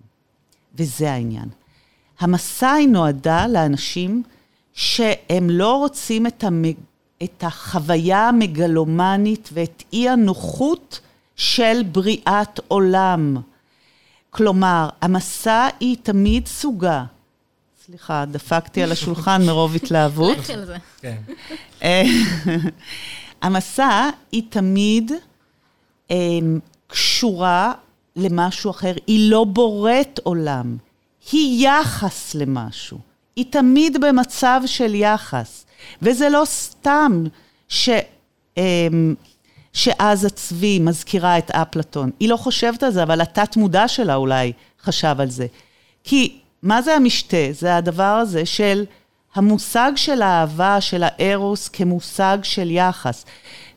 [0.75, 1.49] וזה העניין.
[2.21, 4.23] המסע היא נועדה לאנשים
[4.73, 6.75] שהם לא רוצים את, המג...
[7.23, 11.01] את החוויה המגלומנית ואת אי הנוחות
[11.37, 13.37] של בריאת עולם.
[14.31, 17.05] כלומר, המסע היא תמיד סוגה.
[17.87, 20.39] סליחה, דפקתי על השולחן מרוב התלהבות.
[20.39, 20.77] לכי על זה.
[21.01, 21.17] כן.
[23.43, 25.13] המסע היא תמיד
[26.11, 26.17] אה,
[26.87, 27.73] קשורה
[28.17, 30.77] למשהו אחר, היא לא בוראת עולם,
[31.33, 32.99] היא יחס למשהו,
[33.37, 35.67] היא תמיד במצב של יחס,
[36.03, 37.25] וזה לא סתם
[37.69, 37.89] ש...
[38.59, 38.89] אה,
[39.77, 42.11] שאז הצבי מזכירה את אפלטון.
[42.21, 45.47] היא לא חושבת על זה, אבל התת-מודע שלה אולי חשב על זה.
[46.05, 47.37] כי מה זה המשתה?
[47.53, 48.85] זה הדבר הזה של
[49.35, 53.25] המושג של האהבה, של הארוס, כמושג של יחס.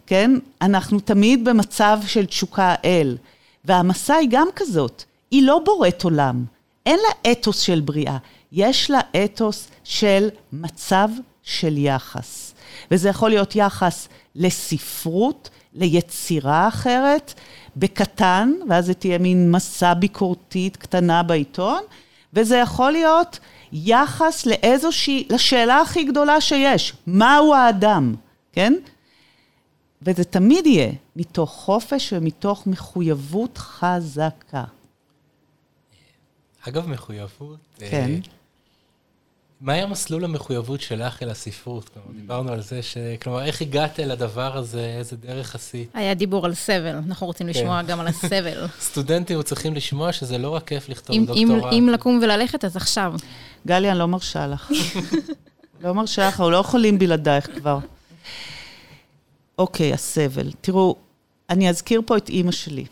[0.10, 0.32] כן?
[0.62, 3.17] אנחנו תמיד במצב של תשוקה אל.
[3.65, 6.45] והמסע היא גם כזאת, היא לא בוראת עולם.
[6.86, 8.17] אין לה אתוס של בריאה,
[8.52, 11.10] יש לה אתוס של מצב
[11.43, 12.54] של יחס.
[12.91, 17.34] וזה יכול להיות יחס לספרות, ליצירה אחרת,
[17.78, 21.82] בקטן, ואז זה תהיה מין מסע ביקורתית קטנה בעיתון,
[22.34, 23.39] וזה יכול להיות
[23.74, 28.15] יחס לאיזושהי, לשאלה הכי גדולה שיש, מהו האדם,
[28.54, 28.74] כן?
[30.01, 34.63] וזה תמיד יהיה מתוך חופש ומתוך מחויבות חזקה.
[36.67, 37.57] אגב, מחויבות...
[37.77, 38.09] כן.
[38.09, 38.17] אה,
[39.62, 41.89] מהי המסלול המחויבות שלך אל הספרות?
[41.89, 42.97] כלומר, דיברנו על זה ש...
[43.21, 45.89] כלומר, איך הגעת אל הדבר הזה, איזה דרך עשית?
[45.93, 48.67] היה דיבור על סבל, אנחנו רוצים לשמוע גם על הסבל.
[48.81, 51.73] סטודנטים צריכים לשמוע שזה לא רק כיף לכתוב אם- אם- דוקטורט.
[51.73, 53.13] אם לקום וללכת, אז עכשיו.
[53.67, 54.71] גלי, אני לא מרשה לך.
[55.83, 57.77] לא מרשה לך, אנחנו לא יכולים בלעדייך כבר.
[59.60, 60.52] אוקיי, הסבל.
[60.62, 60.95] תראו,
[61.50, 62.86] אני אזכיר פה את אימא שלי.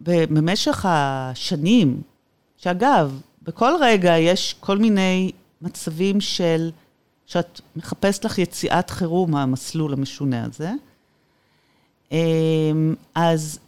[0.00, 2.02] במשך השנים,
[2.56, 6.70] שאגב, בכל רגע יש כל מיני מצבים של,
[7.26, 10.72] שאת מחפשת לך יציאת חירום מהמסלול המשונה הזה.
[12.12, 13.58] אמ, אז,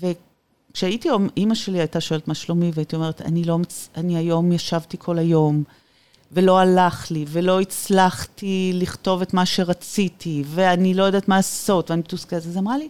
[0.00, 3.58] וכשהייתי, אימא שלי הייתה שואלת מה שלומי, והייתי אומרת, אני לא,
[3.96, 5.64] אני היום ישבתי כל היום,
[6.32, 12.00] ולא הלך לי, ולא הצלחתי לכתוב את מה שרציתי, ואני לא יודעת מה לעשות, ואני
[12.00, 12.46] מתוסכלת.
[12.46, 12.88] אז אמרה לי,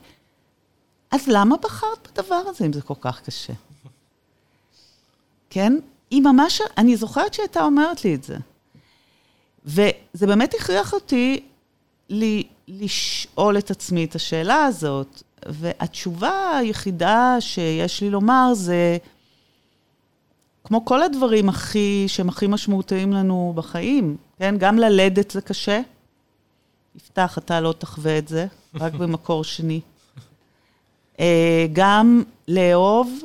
[1.10, 3.52] אז למה בחרת בדבר הזה אם זה כל כך קשה?
[5.50, 5.78] כן?
[6.10, 8.36] היא ממש, אני זוכרת שהיא הייתה אומרת לי את זה.
[9.64, 11.44] וזה באמת הכריח אותי
[12.08, 18.96] לי, לשאול את עצמי את השאלה הזאת, והתשובה היחידה שיש לי לומר זה,
[20.64, 24.54] כמו כל הדברים הכי, שהם הכי משמעותיים לנו בחיים, כן?
[24.58, 25.80] גם ללדת זה קשה.
[26.96, 29.80] יפתח, אתה לא תחווה את זה, רק במקור שני.
[31.20, 33.20] אה, גם לאהוב,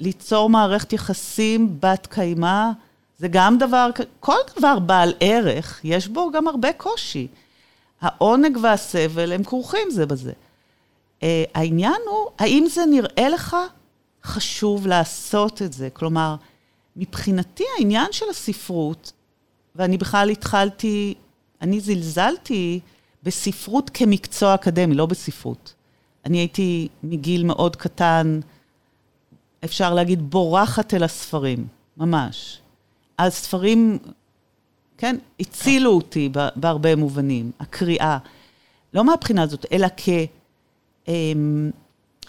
[0.00, 2.70] ליצור מערכת יחסים בת קיימא,
[3.18, 7.28] זה גם דבר, כל דבר בעל ערך, יש בו גם הרבה קושי.
[8.00, 10.32] העונג והסבל הם כרוכים זה בזה.
[11.20, 11.24] Uh,
[11.54, 13.56] העניין הוא, האם זה נראה לך
[14.24, 15.88] חשוב לעשות את זה?
[15.92, 16.36] כלומר,
[16.96, 19.12] מבחינתי העניין של הספרות,
[19.76, 21.14] ואני בכלל התחלתי,
[21.62, 22.80] אני זלזלתי
[23.22, 25.74] בספרות כמקצוע אקדמי, לא בספרות.
[26.24, 28.40] אני הייתי מגיל מאוד קטן,
[29.64, 32.60] אפשר להגיד, בורחת אל הספרים, ממש.
[33.18, 33.98] הספרים,
[34.98, 38.18] כן, הצילו אותי בהרבה מובנים, הקריאה.
[38.94, 39.88] לא מהבחינה הזאת, אלא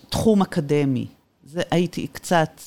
[0.08, 1.08] כתחום אקדמי.
[1.44, 2.62] זה הייתי קצת,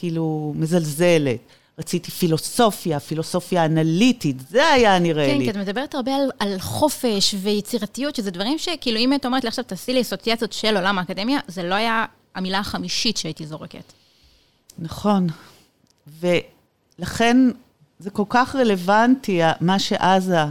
[0.00, 1.38] כאילו מזלזלת.
[1.78, 5.44] רציתי פילוסופיה, פילוסופיה אנליטית, זה היה נראה כן, לי.
[5.44, 9.48] כי את מדברת הרבה על, על חופש ויצירתיות, שזה דברים שכאילו, אם את אומרת לי
[9.48, 13.92] עכשיו, תעשי לי אסוציאציות של עולם האקדמיה, זה לא היה המילה החמישית שהייתי זורקת.
[14.78, 15.26] נכון.
[16.20, 17.36] ולכן
[17.98, 20.44] זה כל כך רלוונטי, מה שעזה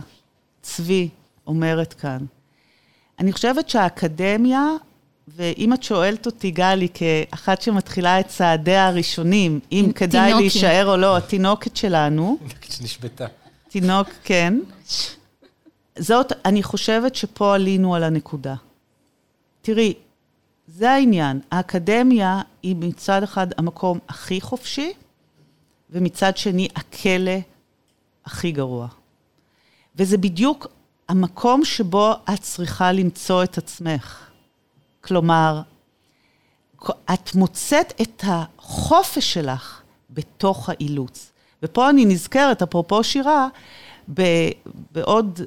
[0.62, 1.10] צבי
[1.48, 2.26] אומרת כאן.
[3.20, 4.66] אני חושבת שהאקדמיה,
[5.36, 10.42] ואם את שואלת אותי, גלי, כאחת שמתחילה את צעדיה הראשונים, אם כדאי תינוקי.
[10.42, 12.38] להישאר או לא, התינוקת שלנו,
[12.70, 13.26] שנשבתה.
[13.70, 14.60] תינוק, כן.
[16.00, 18.56] זאת, אני חושבת שפה עלינו על הנקודה.
[19.62, 19.94] תראי,
[20.68, 21.40] זה העניין.
[21.52, 24.94] האקדמיה היא מצד אחד המקום הכי חופשי,
[25.90, 27.38] ומצד שני הכלא
[28.26, 28.88] הכי גרוע.
[29.96, 30.68] וזה בדיוק
[31.10, 34.29] המקום שבו את צריכה למצוא את עצמך.
[35.02, 35.62] כלומר,
[37.14, 41.32] את מוצאת את החופש שלך בתוך האילוץ.
[41.64, 43.48] ופה אני נזכרת, אפרופו שירה,
[44.92, 45.42] בעוד,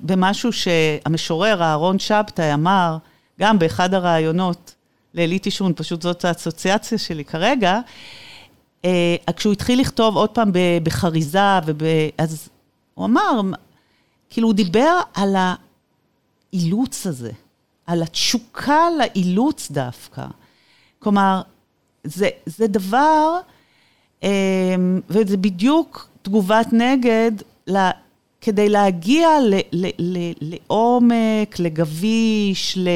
[0.00, 2.96] במשהו שהמשורר אהרון שבתאי אמר,
[3.40, 4.74] גם באחד הראיונות
[5.14, 7.80] לאליט עישון, פשוט זאת האסוציאציה שלי כרגע,
[8.84, 10.50] אה, כשהוא התחיל לכתוב עוד פעם
[10.82, 11.82] בחריזה, וב...
[12.18, 12.48] אז
[12.94, 13.40] הוא אמר,
[14.30, 15.36] כאילו הוא דיבר על
[16.52, 17.32] האילוץ הזה,
[17.86, 20.26] על התשוקה לאילוץ דווקא.
[20.98, 21.42] כלומר,
[22.04, 23.38] זה, זה דבר,
[24.22, 24.74] אה,
[25.08, 27.32] וזה בדיוק תגובת נגד
[27.66, 27.76] ל,
[28.40, 32.88] כדי להגיע ל, ל, ל, לעומק, לגביש, ל,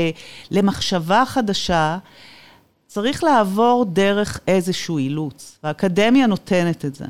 [0.51, 1.99] למחשבה חדשה,
[2.87, 7.05] צריך לעבור דרך איזשהו אילוץ, והאקדמיה נותנת את זה.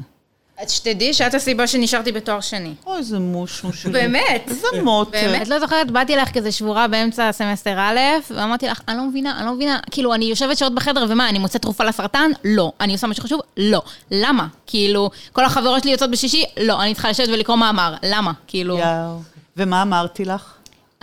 [0.62, 2.74] את שתדעי שאת הסיבה שנשארתי בתואר שני.
[2.86, 3.92] אוי, איזה מושמו שלי.
[3.92, 4.44] באמת.
[4.46, 5.10] איזה מוטה.
[5.10, 7.98] באמת, לא זוכרת, באתי לך כזה שבורה באמצע סמסטר א',
[8.30, 11.38] ואמרתי לך, אני לא מבינה, אני לא מבינה, כאילו, אני יושבת שעות בחדר, ומה, אני
[11.38, 12.30] מוצאת תרופה לסרטן?
[12.44, 12.72] לא.
[12.80, 13.40] אני עושה משהו חשוב?
[13.56, 13.82] לא.
[14.10, 14.46] למה?
[14.66, 16.44] כאילו, כל החברות שלי יוצאות בשישי?
[16.60, 16.82] לא.
[16.82, 17.94] אני צריכה לשבת ולקרוא מאמר.
[18.02, 18.32] למה?
[18.46, 18.78] כאילו...
[18.78, 19.20] יאו.
[19.56, 20.52] ומה אמרתי לך?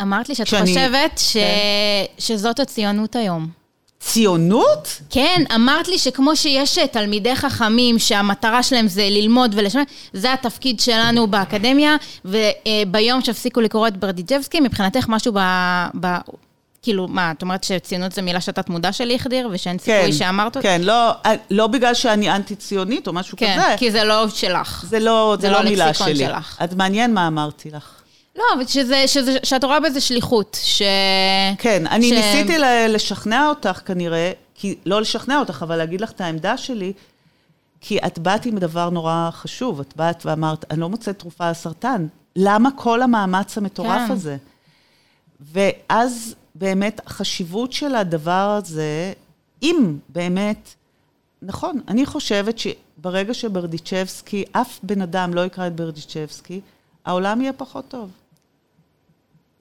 [0.01, 1.33] אמרת לי שאת חושבת ש...
[1.33, 1.41] כן.
[2.17, 3.64] שזאת הציונות היום.
[4.05, 5.01] ציונות?
[5.09, 10.79] כן, אמרת לי שכמו שיש אה, תלמידי חכמים שהמטרה שלהם זה ללמוד ולשמוע, זה התפקיד
[10.79, 15.39] שלנו באקדמיה, וביום שהפסיקו לקרוא את ברדיג'בסקי, מבחינתך משהו ב...
[15.99, 16.07] ב...
[16.81, 20.61] כאילו, מה, את אומרת שציונות זו מילה שתת מודע שלי החדיר, ושאין סיכוי שאמרת אותה?
[20.67, 21.11] כן, לא,
[21.51, 23.75] לא בגלל שאני אנטי-ציונית או משהו כן, כזה.
[23.77, 24.85] כי זה לא שלך.
[24.89, 26.15] זה לא, זה זה לא לא מילה שלי.
[26.15, 26.57] שלך.
[26.59, 28.04] אז מעניין מה אמרתי לך.
[28.35, 30.81] לא, אבל שזה, שזה, שאת רואה בזה שליחות, ש...
[31.57, 32.57] כן, אני ש- ניסיתי
[32.89, 36.93] לשכנע אותך כנראה, כי לא לשכנע אותך, אבל להגיד לך את העמדה שלי,
[37.81, 39.79] כי את באת עם דבר נורא חשוב.
[39.79, 42.07] את באת ואמרת, אני לא מוצאת תרופה לסרטן.
[42.35, 44.11] למה כל המאמץ המטורף כן.
[44.11, 44.37] הזה?
[45.53, 49.13] ואז באמת החשיבות של הדבר הזה,
[49.63, 50.73] אם באמת,
[51.41, 56.61] נכון, אני חושבת שברגע שברדיצ'בסקי, אף בן אדם לא יקרא את ברדיצ'בסקי,
[57.05, 58.09] העולם יהיה פחות טוב.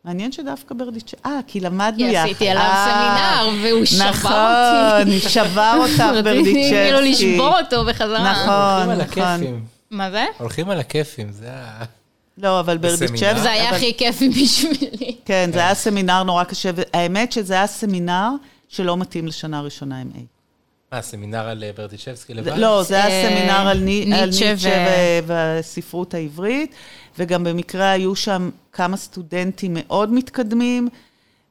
[0.04, 2.26] מעניין שדווקא ברדיצ'בסקי, אה, כי למדנו כי יחד.
[2.26, 4.32] עשיתי עליו אה, סמינר, והוא שבר נכון,
[5.00, 5.20] אותי.
[5.34, 6.70] שבר אותך רציתי ברדיצ'בסקי.
[6.70, 8.32] כאילו לשבור אותו בחזרה.
[8.32, 9.62] נכון, נכון.
[9.90, 10.24] מה זה?
[10.38, 11.84] הולכים על הכיפים, זה ה...
[12.38, 12.78] לא, אבל?
[12.78, 13.40] ברדיצ'בסקי...
[13.40, 15.16] זה היה הכי כיפי בשבילי.
[15.24, 18.28] כן, זה היה סמינר נורא קשה, והאמת שזה היה סמינר
[18.68, 20.33] שלא מתאים לשנה ראשונה עם A.
[20.94, 22.58] מה, סמינר על אה, ברדיצ'בסקי לבד?
[22.58, 24.54] לא, זה היה אה, סמינר על ני- על ניטשה
[25.26, 26.74] והספרות העברית,
[27.18, 30.88] וגם במקרה היו שם כמה סטודנטים מאוד מתקדמים,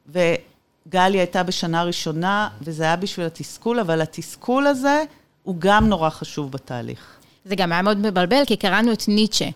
[0.08, 5.02] וגלי הייתה בשנה ראשונה, וזה היה בשביל התסכול, אבל התסכול הזה
[5.42, 7.00] הוא גם נורא חשוב בתהליך.
[7.44, 9.48] זה גם היה מאוד מבלבל, כי קראנו את ניטשה.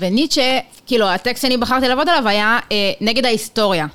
[0.00, 3.86] וניטשה, כאילו, הטקסט שאני בחרתי לעבוד עליו היה אה, נגד ההיסטוריה.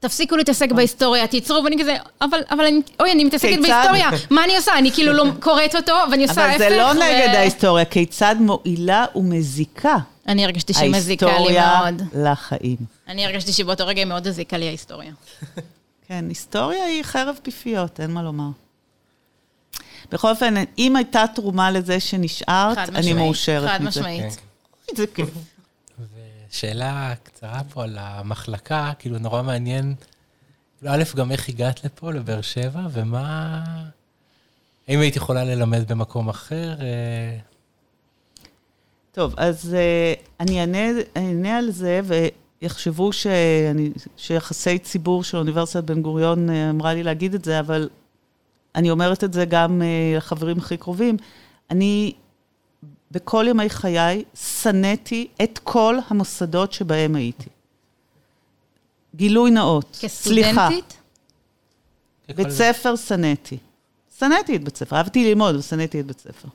[0.00, 3.58] תפסיקו להתעסק בהיסטוריה, תיצרו, ואני כזה, אבל, אבל אני, אוי, אני מתעסקת?
[3.62, 4.78] בהיסטוריה, מה אני עושה?
[4.78, 6.58] אני כאילו לא קוראת אותו, ואני עושה אבל ההפך.
[6.58, 9.96] זה לא נגד ההיסטוריה, כיצד מועילה ומזיקה
[10.28, 12.02] אני הרגשתי שהיא מזיקה לי ההיסטוריה מאוד.
[12.14, 12.76] לחיים.
[13.08, 15.12] אני הרגשתי שבאותו רגע היא מאוד הזיקה לי ההיסטוריה.
[16.08, 18.48] כן, היסטוריה היא חרב פיפיות, אין מה לומר.
[20.12, 24.00] בכל אופן, אם הייתה תרומה לזה שנשארת, חד אני מאושרת חד מזה.
[24.00, 24.36] משמעית.
[24.86, 24.96] כן.
[24.96, 25.28] זה כיף.
[26.50, 29.94] ושאלה קצרה פה על המחלקה, כאילו נורא מעניין,
[30.78, 33.64] כאילו, א', גם איך הגעת לפה, לבאר שבע, ומה...
[34.88, 36.74] האם היית יכולה ללמד במקום אחר?
[36.80, 37.38] אה,
[39.12, 42.00] טוב, אז uh, אני אענה, אענה על זה,
[42.62, 47.88] ויחשבו שאני, שיחסי ציבור של אוניברסיטת בן גוריון uh, אמרה לי להגיד את זה, אבל
[48.74, 49.82] אני אומרת את זה גם
[50.16, 51.16] לחברים הכי קרובים.
[51.70, 52.12] אני
[53.10, 57.48] בכל ימי חיי שנאתי את כל המוסדות שבהם הייתי.
[59.14, 59.98] גילוי נאות.
[60.06, 60.50] סליחה.
[60.50, 60.96] כסטודנטית?
[62.36, 63.58] בית ספר שנאתי.
[64.18, 66.48] שנאתי את בית ספר, אהבתי ללמוד, ושנאתי את בית ספר.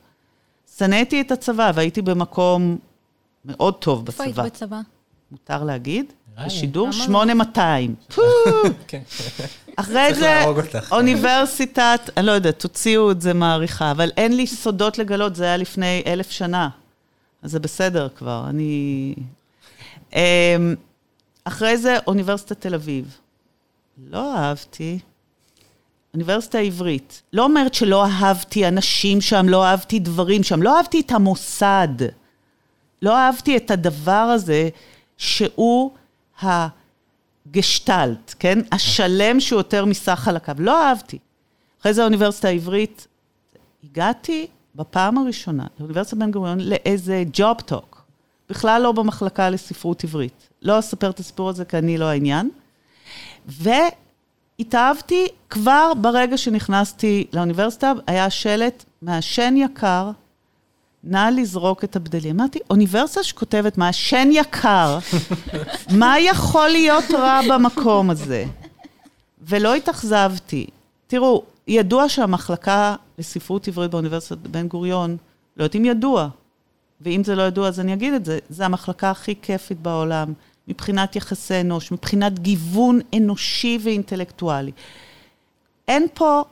[0.78, 2.78] שנאתי את הצבא, והייתי במקום
[3.44, 4.48] מאוד טוב איפה היית בצבא.
[4.48, 4.80] בצבא?
[5.30, 6.12] מותר להגיד?
[6.34, 6.54] נראה לי.
[6.54, 6.92] בשידור לא?
[6.92, 7.94] 8200.
[8.88, 9.02] כן.
[9.76, 10.44] אחרי זה.
[10.90, 15.56] אוניברסיטת, אני לא יודעת, תוציאו את זה מעריכה, אבל אין לי סודות לגלות, זה היה
[15.56, 16.68] לפני אלף שנה.
[17.42, 19.14] אז זה בסדר כבר, אני...
[20.12, 20.20] אמ,
[21.44, 23.18] אחרי זה, אוניברסיטת תל אביב.
[24.10, 24.98] לא אהבתי.
[26.14, 27.22] אוניברסיטה העברית.
[27.32, 31.88] לא אומרת שלא אהבתי אנשים שם, לא אהבתי דברים שם, לא אהבתי את המוסד.
[33.02, 34.68] לא אהבתי את הדבר הזה
[35.16, 35.90] שהוא
[36.42, 38.58] הגשטלט, כן?
[38.72, 40.56] השלם שהוא יותר מסך חלקיו.
[40.58, 41.18] לא אהבתי.
[41.80, 43.06] אחרי זה האוניברסיטה העברית,
[43.84, 48.04] הגעתי בפעם הראשונה לאוניברסיטת בן גוריון לאיזה ג'וב טוק.
[48.48, 50.48] בכלל לא במחלקה לספרות עברית.
[50.62, 52.50] לא אספר את הסיפור הזה כי אני לא העניין.
[53.46, 60.10] והתאהבתי כבר ברגע שנכנסתי לאוניברסיטה, היה שלט, מעשן יקר,
[61.06, 62.40] נא לזרוק את הבדלים.
[62.40, 64.98] אמרתי, אוניברסיטה שכותבת מעשן יקר,
[66.00, 68.44] מה יכול להיות רע במקום הזה?
[69.48, 70.66] ולא התאכזבתי.
[71.06, 75.16] תראו, ידוע שהמחלקה לספרות עברית באוניברסיטת בן גוריון,
[75.56, 76.28] לא יודעת אם ידוע,
[77.00, 80.32] ואם זה לא ידוע אז אני אגיד את זה, זה המחלקה הכי כיפית בעולם,
[80.68, 84.72] מבחינת יחסי אנוש, מבחינת גיוון אנושי ואינטלקטואלי.
[85.88, 86.42] אין פה,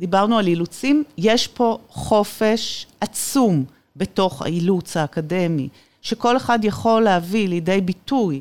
[0.00, 3.64] דיברנו על אילוצים, יש פה חופש עצום
[3.96, 5.68] בתוך האילוץ האקדמי,
[6.02, 8.40] שכל אחד יכול להביא לידי ביטוי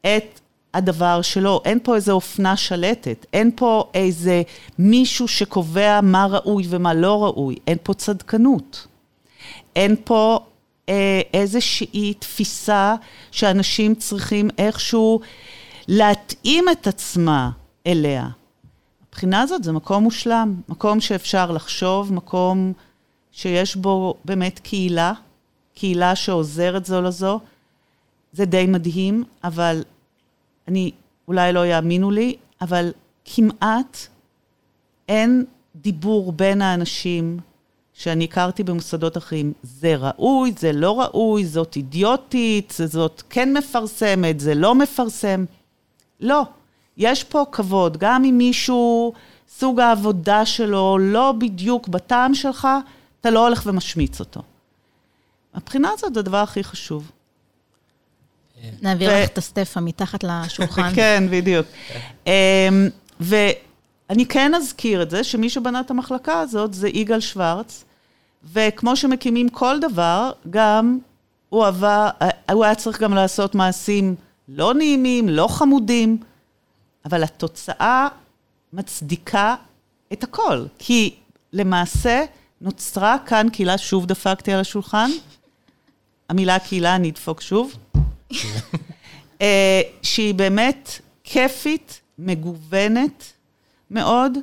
[0.00, 0.40] את
[0.74, 1.60] הדבר שלו.
[1.64, 4.42] אין פה איזו אופנה שלטת, אין פה איזה
[4.78, 8.86] מישהו שקובע מה ראוי ומה לא ראוי, אין פה צדקנות.
[9.76, 10.38] אין פה
[10.88, 12.94] אה, איזושהי תפיסה
[13.30, 15.20] שאנשים צריכים איכשהו
[15.88, 17.50] להתאים את עצמה
[17.86, 18.28] אליה.
[19.12, 22.72] מבחינה הזאת זה מקום מושלם, מקום שאפשר לחשוב, מקום
[23.32, 25.12] שיש בו באמת קהילה,
[25.74, 27.40] קהילה שעוזרת זו לזו.
[28.32, 29.82] זה די מדהים, אבל
[30.68, 30.90] אני,
[31.28, 32.92] אולי לא יאמינו לי, אבל
[33.24, 33.98] כמעט
[35.08, 35.44] אין
[35.76, 37.38] דיבור בין האנשים
[37.92, 39.52] שאני הכרתי במוסדות אחרים.
[39.62, 45.44] זה ראוי, זה לא ראוי, זאת אידיוטית, זאת כן מפרסמת, זה לא מפרסם.
[46.20, 46.42] לא.
[46.96, 49.12] יש פה כבוד, גם אם מישהו,
[49.58, 52.68] סוג העבודה שלו לא בדיוק בטעם שלך,
[53.20, 54.42] אתה לא הולך ומשמיץ אותו.
[55.56, 57.10] מבחינה הזאת זה הדבר הכי חשוב.
[58.82, 60.94] נעביר לך את הסטפה מתחת לשולחן.
[60.96, 61.66] כן, בדיוק.
[62.26, 62.32] אמ,
[63.20, 67.84] ואני כן אזכיר את זה, שמי שבנה את המחלקה הזאת זה יגאל שוורץ,
[68.52, 70.98] וכמו שמקימים כל דבר, גם
[71.48, 72.08] הוא עבר,
[72.52, 74.14] הוא היה צריך גם לעשות מעשים
[74.48, 76.18] לא נעימים, לא חמודים,
[77.04, 78.08] אבל התוצאה
[78.72, 79.54] מצדיקה
[80.12, 80.64] את הכל.
[80.78, 81.14] כי
[81.52, 82.24] למעשה
[82.60, 85.10] נוצרה כאן קהילה, שוב דפקתי על השולחן,
[86.28, 87.74] המילה קהילה, אני אדפוק שוב.
[89.40, 90.90] אה, שהיא באמת
[91.24, 93.32] כיפית, מגוונת
[93.90, 94.38] מאוד,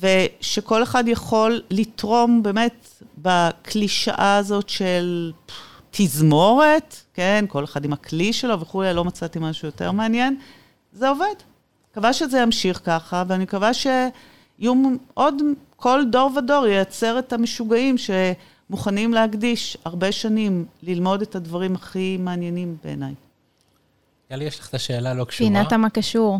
[0.00, 5.32] ושכל אחד יכול לתרום באמת בקלישאה הזאת של
[5.90, 10.36] תזמורת, כן, כל אחד עם הכלי שלו וכולי, לא מצאתי משהו יותר מעניין.
[10.92, 11.34] זה עובד.
[11.98, 14.74] מקווה שזה ימשיך ככה, ואני מקווה שיהיו
[15.14, 15.34] עוד,
[15.76, 22.76] כל דור ודור ייצר את המשוגעים שמוכנים להקדיש הרבה שנים ללמוד את הדברים הכי מעניינים
[22.84, 23.14] בעיניי.
[24.30, 25.50] יאללה, יש לך את השאלה לא קשורה.
[25.50, 26.38] פינת המה קשור.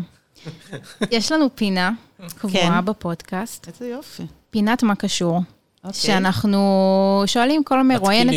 [1.11, 1.91] יש לנו פינה
[2.37, 2.85] קבועה כן.
[2.85, 4.23] בפודקאסט, איזה יופי.
[4.49, 5.37] פינת מה קשור,
[5.83, 5.93] אוקיי.
[5.93, 8.33] שאנחנו שואלים כל מרואיינת.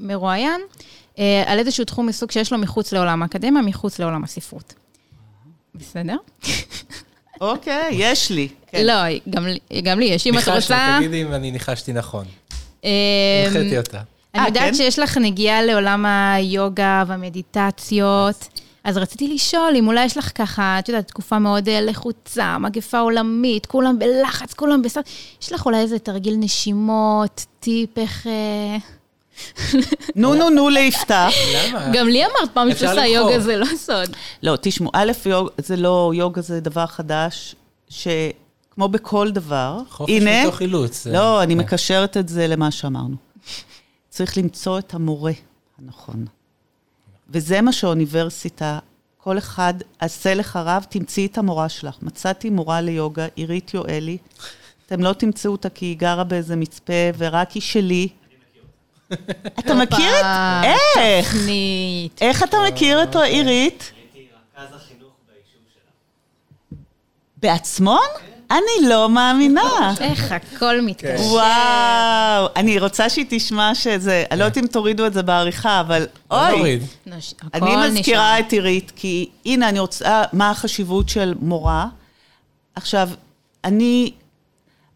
[0.00, 0.60] ומרואיין
[1.18, 4.74] אה, על איזשהו תחום עיסוק שיש לו מחוץ לעולם האקדמיה, מחוץ לעולם הספרות.
[5.74, 6.16] בסדר?
[7.40, 8.48] אוקיי, יש לי.
[8.66, 8.86] כן.
[8.86, 8.92] לא,
[9.30, 10.26] גם לי- גם לי יש.
[10.26, 10.96] אם את רוצה...
[10.98, 12.24] תגידי אם אני ניחשתי נכון.
[12.84, 12.90] אה,
[13.46, 14.00] הנחיתי אותה.
[14.34, 14.74] אני אה, יודעת כן?
[14.74, 18.48] שיש לך נגיעה לעולם היוגה והמדיטציות,
[18.84, 22.98] אז רציתי לשאול אם אולי יש לך ככה, את יודעת, תקופה מאוד אה, לחוצה, מגפה
[22.98, 25.02] עולמית, כולם בלחץ, כולם בסדר,
[25.42, 28.26] יש לך אולי איזה תרגיל נשימות, טיפ איך...
[30.16, 31.30] נו, נו, נו ליפתח.
[31.54, 31.90] למה?
[31.92, 33.30] גם לי אמרת פעם שאת אפשר עושה לבחור.
[33.30, 34.16] יוגה, זה לא סוד.
[34.42, 37.54] לא, תשמעו, א', יוג, זה לא, יוגה זה דבר חדש,
[37.88, 41.06] שכמו בכל דבר, חופש הנה, מתוך אילוץ.
[41.06, 41.60] לא, אני כן.
[41.60, 43.16] מקשרת את זה למה שאמרנו.
[44.08, 45.32] צריך למצוא את המורה
[45.78, 46.24] הנכון.
[47.30, 48.78] וזה מה שהאוניברסיטה,
[49.18, 51.94] כל אחד, עשה לך רב, תמצאי את המורה שלך.
[52.02, 54.18] מצאתי מורה ליוגה, עירית יואלי.
[54.86, 58.08] אתם לא תמצאו אותה כי היא גרה באיזה מצפה, ורק היא שלי.
[59.58, 60.24] אתה מכיר את...
[60.64, 61.32] איך?
[61.32, 62.22] תוכנית.
[62.22, 63.92] איך אתה מכיר את עירית?
[67.36, 68.06] בעצמון?
[68.50, 69.94] אני לא מאמינה.
[70.00, 71.22] איך הכל מתקשר.
[71.22, 76.06] וואו, אני רוצה שהיא תשמע שזה, אני לא יודעת אם תורידו את זה בעריכה, אבל
[76.30, 76.80] לא אוי.
[77.54, 77.76] אני.
[77.88, 81.86] מזכירה את עירית, כי הנה, אני רוצה, מה החשיבות של מורה.
[82.74, 83.08] עכשיו,
[83.64, 84.12] אני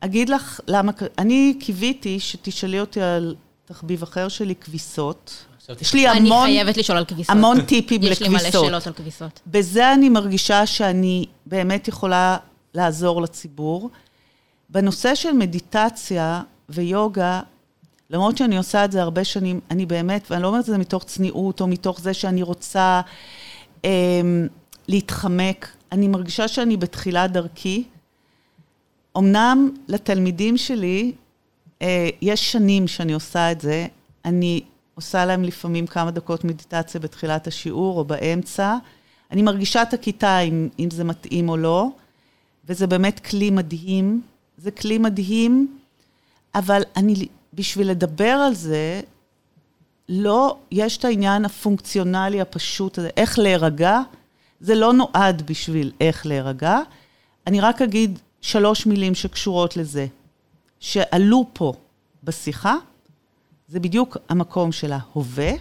[0.01, 3.35] אגיד לך למה, אני קיוויתי שתשאלי אותי על
[3.67, 5.45] תחביב אחר שלי, כביסות.
[5.81, 7.37] יש לי אני המון, חייבת לשאול על כביסות.
[7.37, 8.65] המון טיפים יש לי מלא לכביסות.
[8.67, 9.41] שאלות על כביסות.
[9.47, 12.37] בזה אני מרגישה שאני באמת יכולה
[12.75, 13.91] לעזור לציבור.
[14.71, 17.41] בנושא של מדיטציה ויוגה,
[18.11, 21.05] למרות שאני עושה את זה הרבה שנים, אני באמת, ואני לא אומרת את זה מתוך
[21.05, 23.01] צניעות או מתוך זה שאני רוצה
[23.85, 23.91] אה,
[24.89, 27.85] להתחמק, אני מרגישה שאני בתחילת דרכי.
[29.17, 31.13] אמנם לתלמידים שלי,
[32.23, 33.87] יש שנים שאני עושה את זה,
[34.25, 34.61] אני
[34.95, 38.77] עושה להם לפעמים כמה דקות מדיטציה בתחילת השיעור או באמצע.
[39.31, 41.89] אני מרגישה את הכיתה אם, אם זה מתאים או לא,
[42.69, 44.23] וזה באמת כלי מדהים.
[44.59, 45.79] זה כלי מדהים,
[46.55, 49.01] אבל אני, בשביל לדבר על זה,
[50.09, 54.01] לא, יש את העניין הפונקציונלי הפשוט הזה, איך להירגע.
[54.61, 56.79] זה לא נועד בשביל איך להירגע.
[57.47, 60.07] אני רק אגיד שלוש מילים שקשורות לזה,
[60.81, 61.73] שעלו פה
[62.25, 62.75] בשיחה,
[63.69, 65.53] זה בדיוק המקום של ההווה,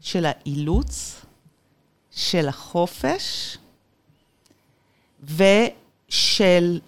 [0.00, 1.24] של האילוץ,
[2.10, 3.58] של החופש,
[5.24, 6.80] ושל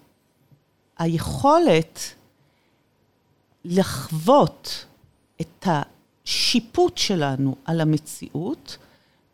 [0.97, 1.99] היכולת
[3.65, 4.85] לחוות
[5.41, 8.77] את השיפוט שלנו על המציאות,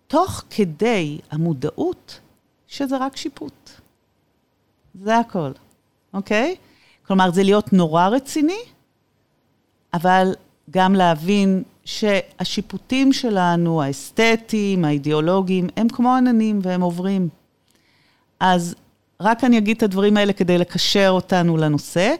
[0.07, 2.19] תוך כדי המודעות
[2.67, 3.69] שזה רק שיפוט.
[5.01, 5.51] זה הכל,
[6.13, 6.55] אוקיי?
[7.07, 8.59] כלומר, זה להיות נורא רציני,
[9.93, 10.35] אבל
[10.71, 17.29] גם להבין שהשיפוטים שלנו, האסתטיים, האידיאולוגיים, הם כמו עננים והם עוברים.
[18.39, 18.75] אז
[19.21, 22.13] רק אני אגיד את הדברים האלה כדי לקשר אותנו לנושא,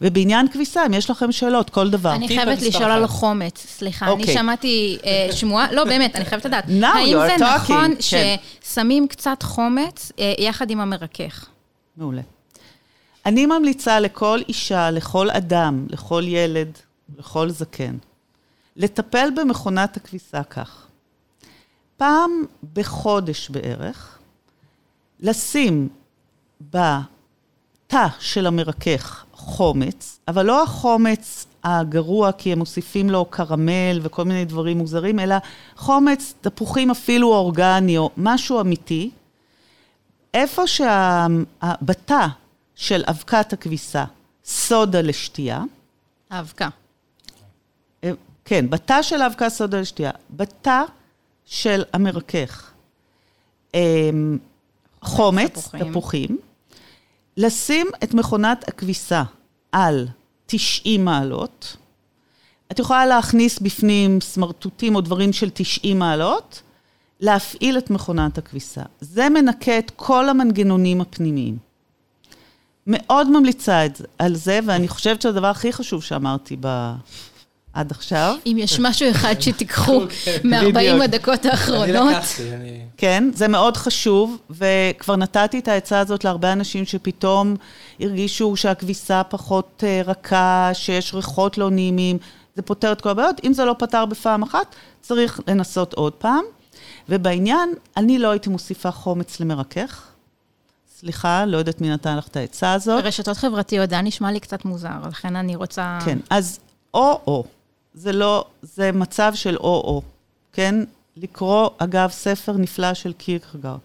[0.00, 2.14] ובעניין כביסה, אם יש לכם שאלות, כל דבר.
[2.14, 3.06] אני חייבת לשאול על.
[3.06, 4.34] חומץ, סליחה, אני אוקיי.
[4.34, 6.64] שמעתי אה, שמועה, לא באמת, אני חייבת לדעת.
[6.64, 8.36] Now האם זה talking, נכון כן.
[8.62, 11.46] ששמים קצת חומץ אה, יחד עם המרכך?
[11.96, 12.22] מעולה.
[13.26, 16.78] אני ממליצה לכל אישה, לכל אדם, לכל ילד,
[17.18, 17.96] לכל זקן,
[18.76, 20.86] לטפל במכונת הכביסה כך.
[21.96, 22.30] פעם
[22.74, 24.18] בחודש בערך,
[25.20, 25.88] לשים
[26.60, 34.44] בתא של המרכך חומץ, אבל לא החומץ הגרוע, כי הם מוסיפים לו קרמל וכל מיני
[34.44, 35.36] דברים מוזרים, אלא
[35.76, 39.10] חומץ, תפוחים אפילו אורגני או משהו אמיתי,
[40.34, 42.26] איפה שבתא
[42.80, 44.04] של אבקת הכביסה,
[44.44, 45.62] סודה לשתייה,
[46.30, 46.68] האבקה.
[48.04, 48.10] אה,
[48.44, 50.82] כן, בתא של האבקה סודה לשתייה, בתא
[51.44, 52.70] של המרכך,
[53.74, 54.38] אמ,
[55.02, 55.90] חומץ, תפוחים.
[55.90, 56.38] תפוחים,
[57.36, 59.22] לשים את מכונת הכביסה
[59.72, 60.08] על
[60.46, 61.76] 90 מעלות.
[62.72, 66.62] את יכולה להכניס בפנים סמרטוטים או דברים של 90 מעלות,
[67.20, 68.82] להפעיל את מכונת הכביסה.
[69.00, 71.69] זה מנקה את כל המנגנונים הפנימיים.
[72.86, 76.92] מאוד ממליצה את זה, על זה, ואני חושבת שהדבר הכי חשוב שאמרתי ב...
[77.72, 80.00] עד עכשיו, אם יש משהו אחד שתיקחו
[80.44, 81.02] מ-40 בדיוק.
[81.02, 82.80] הדקות אני האחרונות, לקחתי, אני...
[82.96, 87.56] כן, זה מאוד חשוב, וכבר נתתי את העצה הזאת להרבה אנשים שפתאום
[88.00, 92.18] הרגישו שהכביסה פחות אה, רכה, שיש ריחות לא נעימים,
[92.56, 93.40] זה פותר את כל הבעיות.
[93.44, 96.44] אם זה לא פתר בפעם אחת, צריך לנסות עוד פעם.
[97.08, 100.09] ובעניין, אני לא הייתי מוסיפה חומץ למרכך.
[101.00, 103.04] סליחה, לא יודעת מי נתן לך את העצה הזאת.
[103.04, 105.98] רשתות חברתיות, זה היה נשמע לי קצת מוזר, לכן אני רוצה...
[106.04, 106.60] כן, אז
[106.94, 107.44] או-או.
[107.94, 110.02] זה לא, זה מצב של או-או,
[110.52, 110.74] כן?
[111.16, 113.76] לקרוא, אגב, ספר נפלא של קירקגר.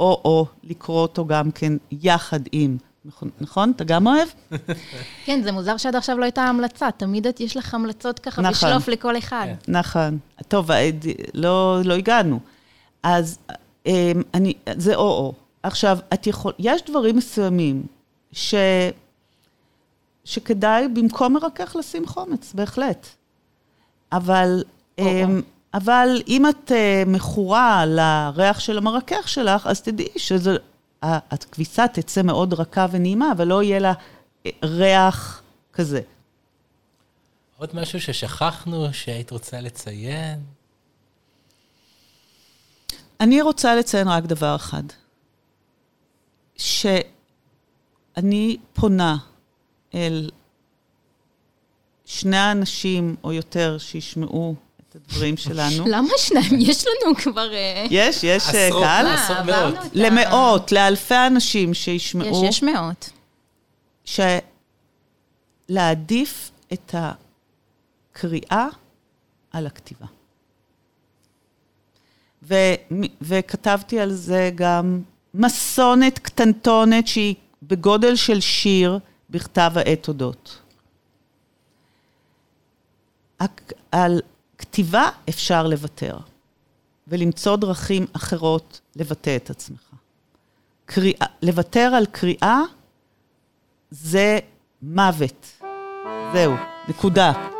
[0.00, 1.72] או-או, לקרוא אותו גם כן
[2.02, 3.30] יחד עם, נכון?
[3.40, 3.72] נכון?
[3.76, 4.28] אתה גם אוהב?
[5.26, 8.52] כן, זה מוזר שעד עכשיו לא הייתה המלצה, תמיד את- יש לך המלצות ככה נכון.
[8.52, 9.46] בשלוף לכל אחד.
[9.46, 9.72] כן.
[9.72, 10.18] נכון.
[10.48, 10.90] טוב, אה,
[11.34, 12.40] לא, לא הגענו.
[13.02, 13.38] אז
[13.86, 15.32] אה, אני, זה או-או.
[15.66, 17.86] עכשיו, את יכול, יש דברים מסוימים
[18.32, 18.54] ש,
[20.24, 23.06] שכדאי במקום מרכך לשים חומץ, בהחלט.
[24.12, 24.64] אבל,
[24.98, 25.24] אה,
[25.74, 30.08] אבל אם את אה, מכורה לריח של המרכך שלך, אז תדעי
[31.02, 33.92] שהכביסה תצא מאוד רכה ונעימה, אבל לא יהיה לה
[34.46, 35.42] אה, ריח
[35.72, 36.00] כזה.
[37.56, 40.40] עוד משהו ששכחנו, שהיית רוצה לציין?
[43.20, 44.82] אני רוצה לציין רק דבר אחד,
[46.56, 49.16] שאני פונה
[49.94, 50.30] אל
[52.04, 55.84] שני האנשים או יותר שישמעו את הדברים שלנו.
[55.94, 56.60] למה שניים?
[56.70, 57.52] יש לנו כבר...
[57.52, 58.36] אה, יש, יש אה,
[58.66, 58.82] עשרות.
[58.82, 59.06] קהל?
[59.06, 59.90] מה, עשרות עברנו מאות.
[59.94, 62.44] למאות, לאלפי אנשים יש, שישמעו.
[62.44, 63.10] יש מאות.
[65.68, 68.66] שלהעדיף את הקריאה
[69.52, 70.06] על הכתיבה.
[72.42, 72.54] ו,
[73.20, 75.02] וכתבתי על זה גם
[75.36, 78.98] מסונת קטנטונת שהיא בגודל של שיר
[79.30, 80.60] בכתב העת תודות.
[83.92, 84.20] על
[84.58, 86.18] כתיבה אפשר לוותר,
[87.08, 89.90] ולמצוא דרכים אחרות לבטא את עצמך.
[90.84, 92.60] קריאה, לוותר על קריאה
[93.90, 94.38] זה
[94.82, 95.62] מוות.
[96.32, 96.54] זהו,
[96.88, 97.55] נקודה.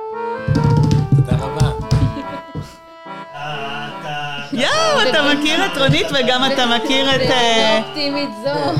[5.10, 7.20] אתה מכיר את רונית וגם אתה מכיר את...
[7.20, 8.76] אה, אופטימית זאת.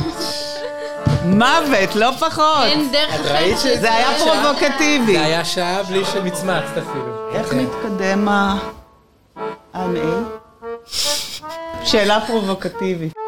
[1.25, 2.65] מוות, לא פחות.
[2.65, 3.59] אין דרך אחרת.
[3.81, 5.13] זה היה פרובוקטיבי.
[5.13, 7.31] זה היה שעה בלי שמצמצת אפילו.
[7.33, 7.59] איך כן.
[7.59, 8.57] מתקדם ה...
[11.85, 13.26] שאלה פרובוקטיבית.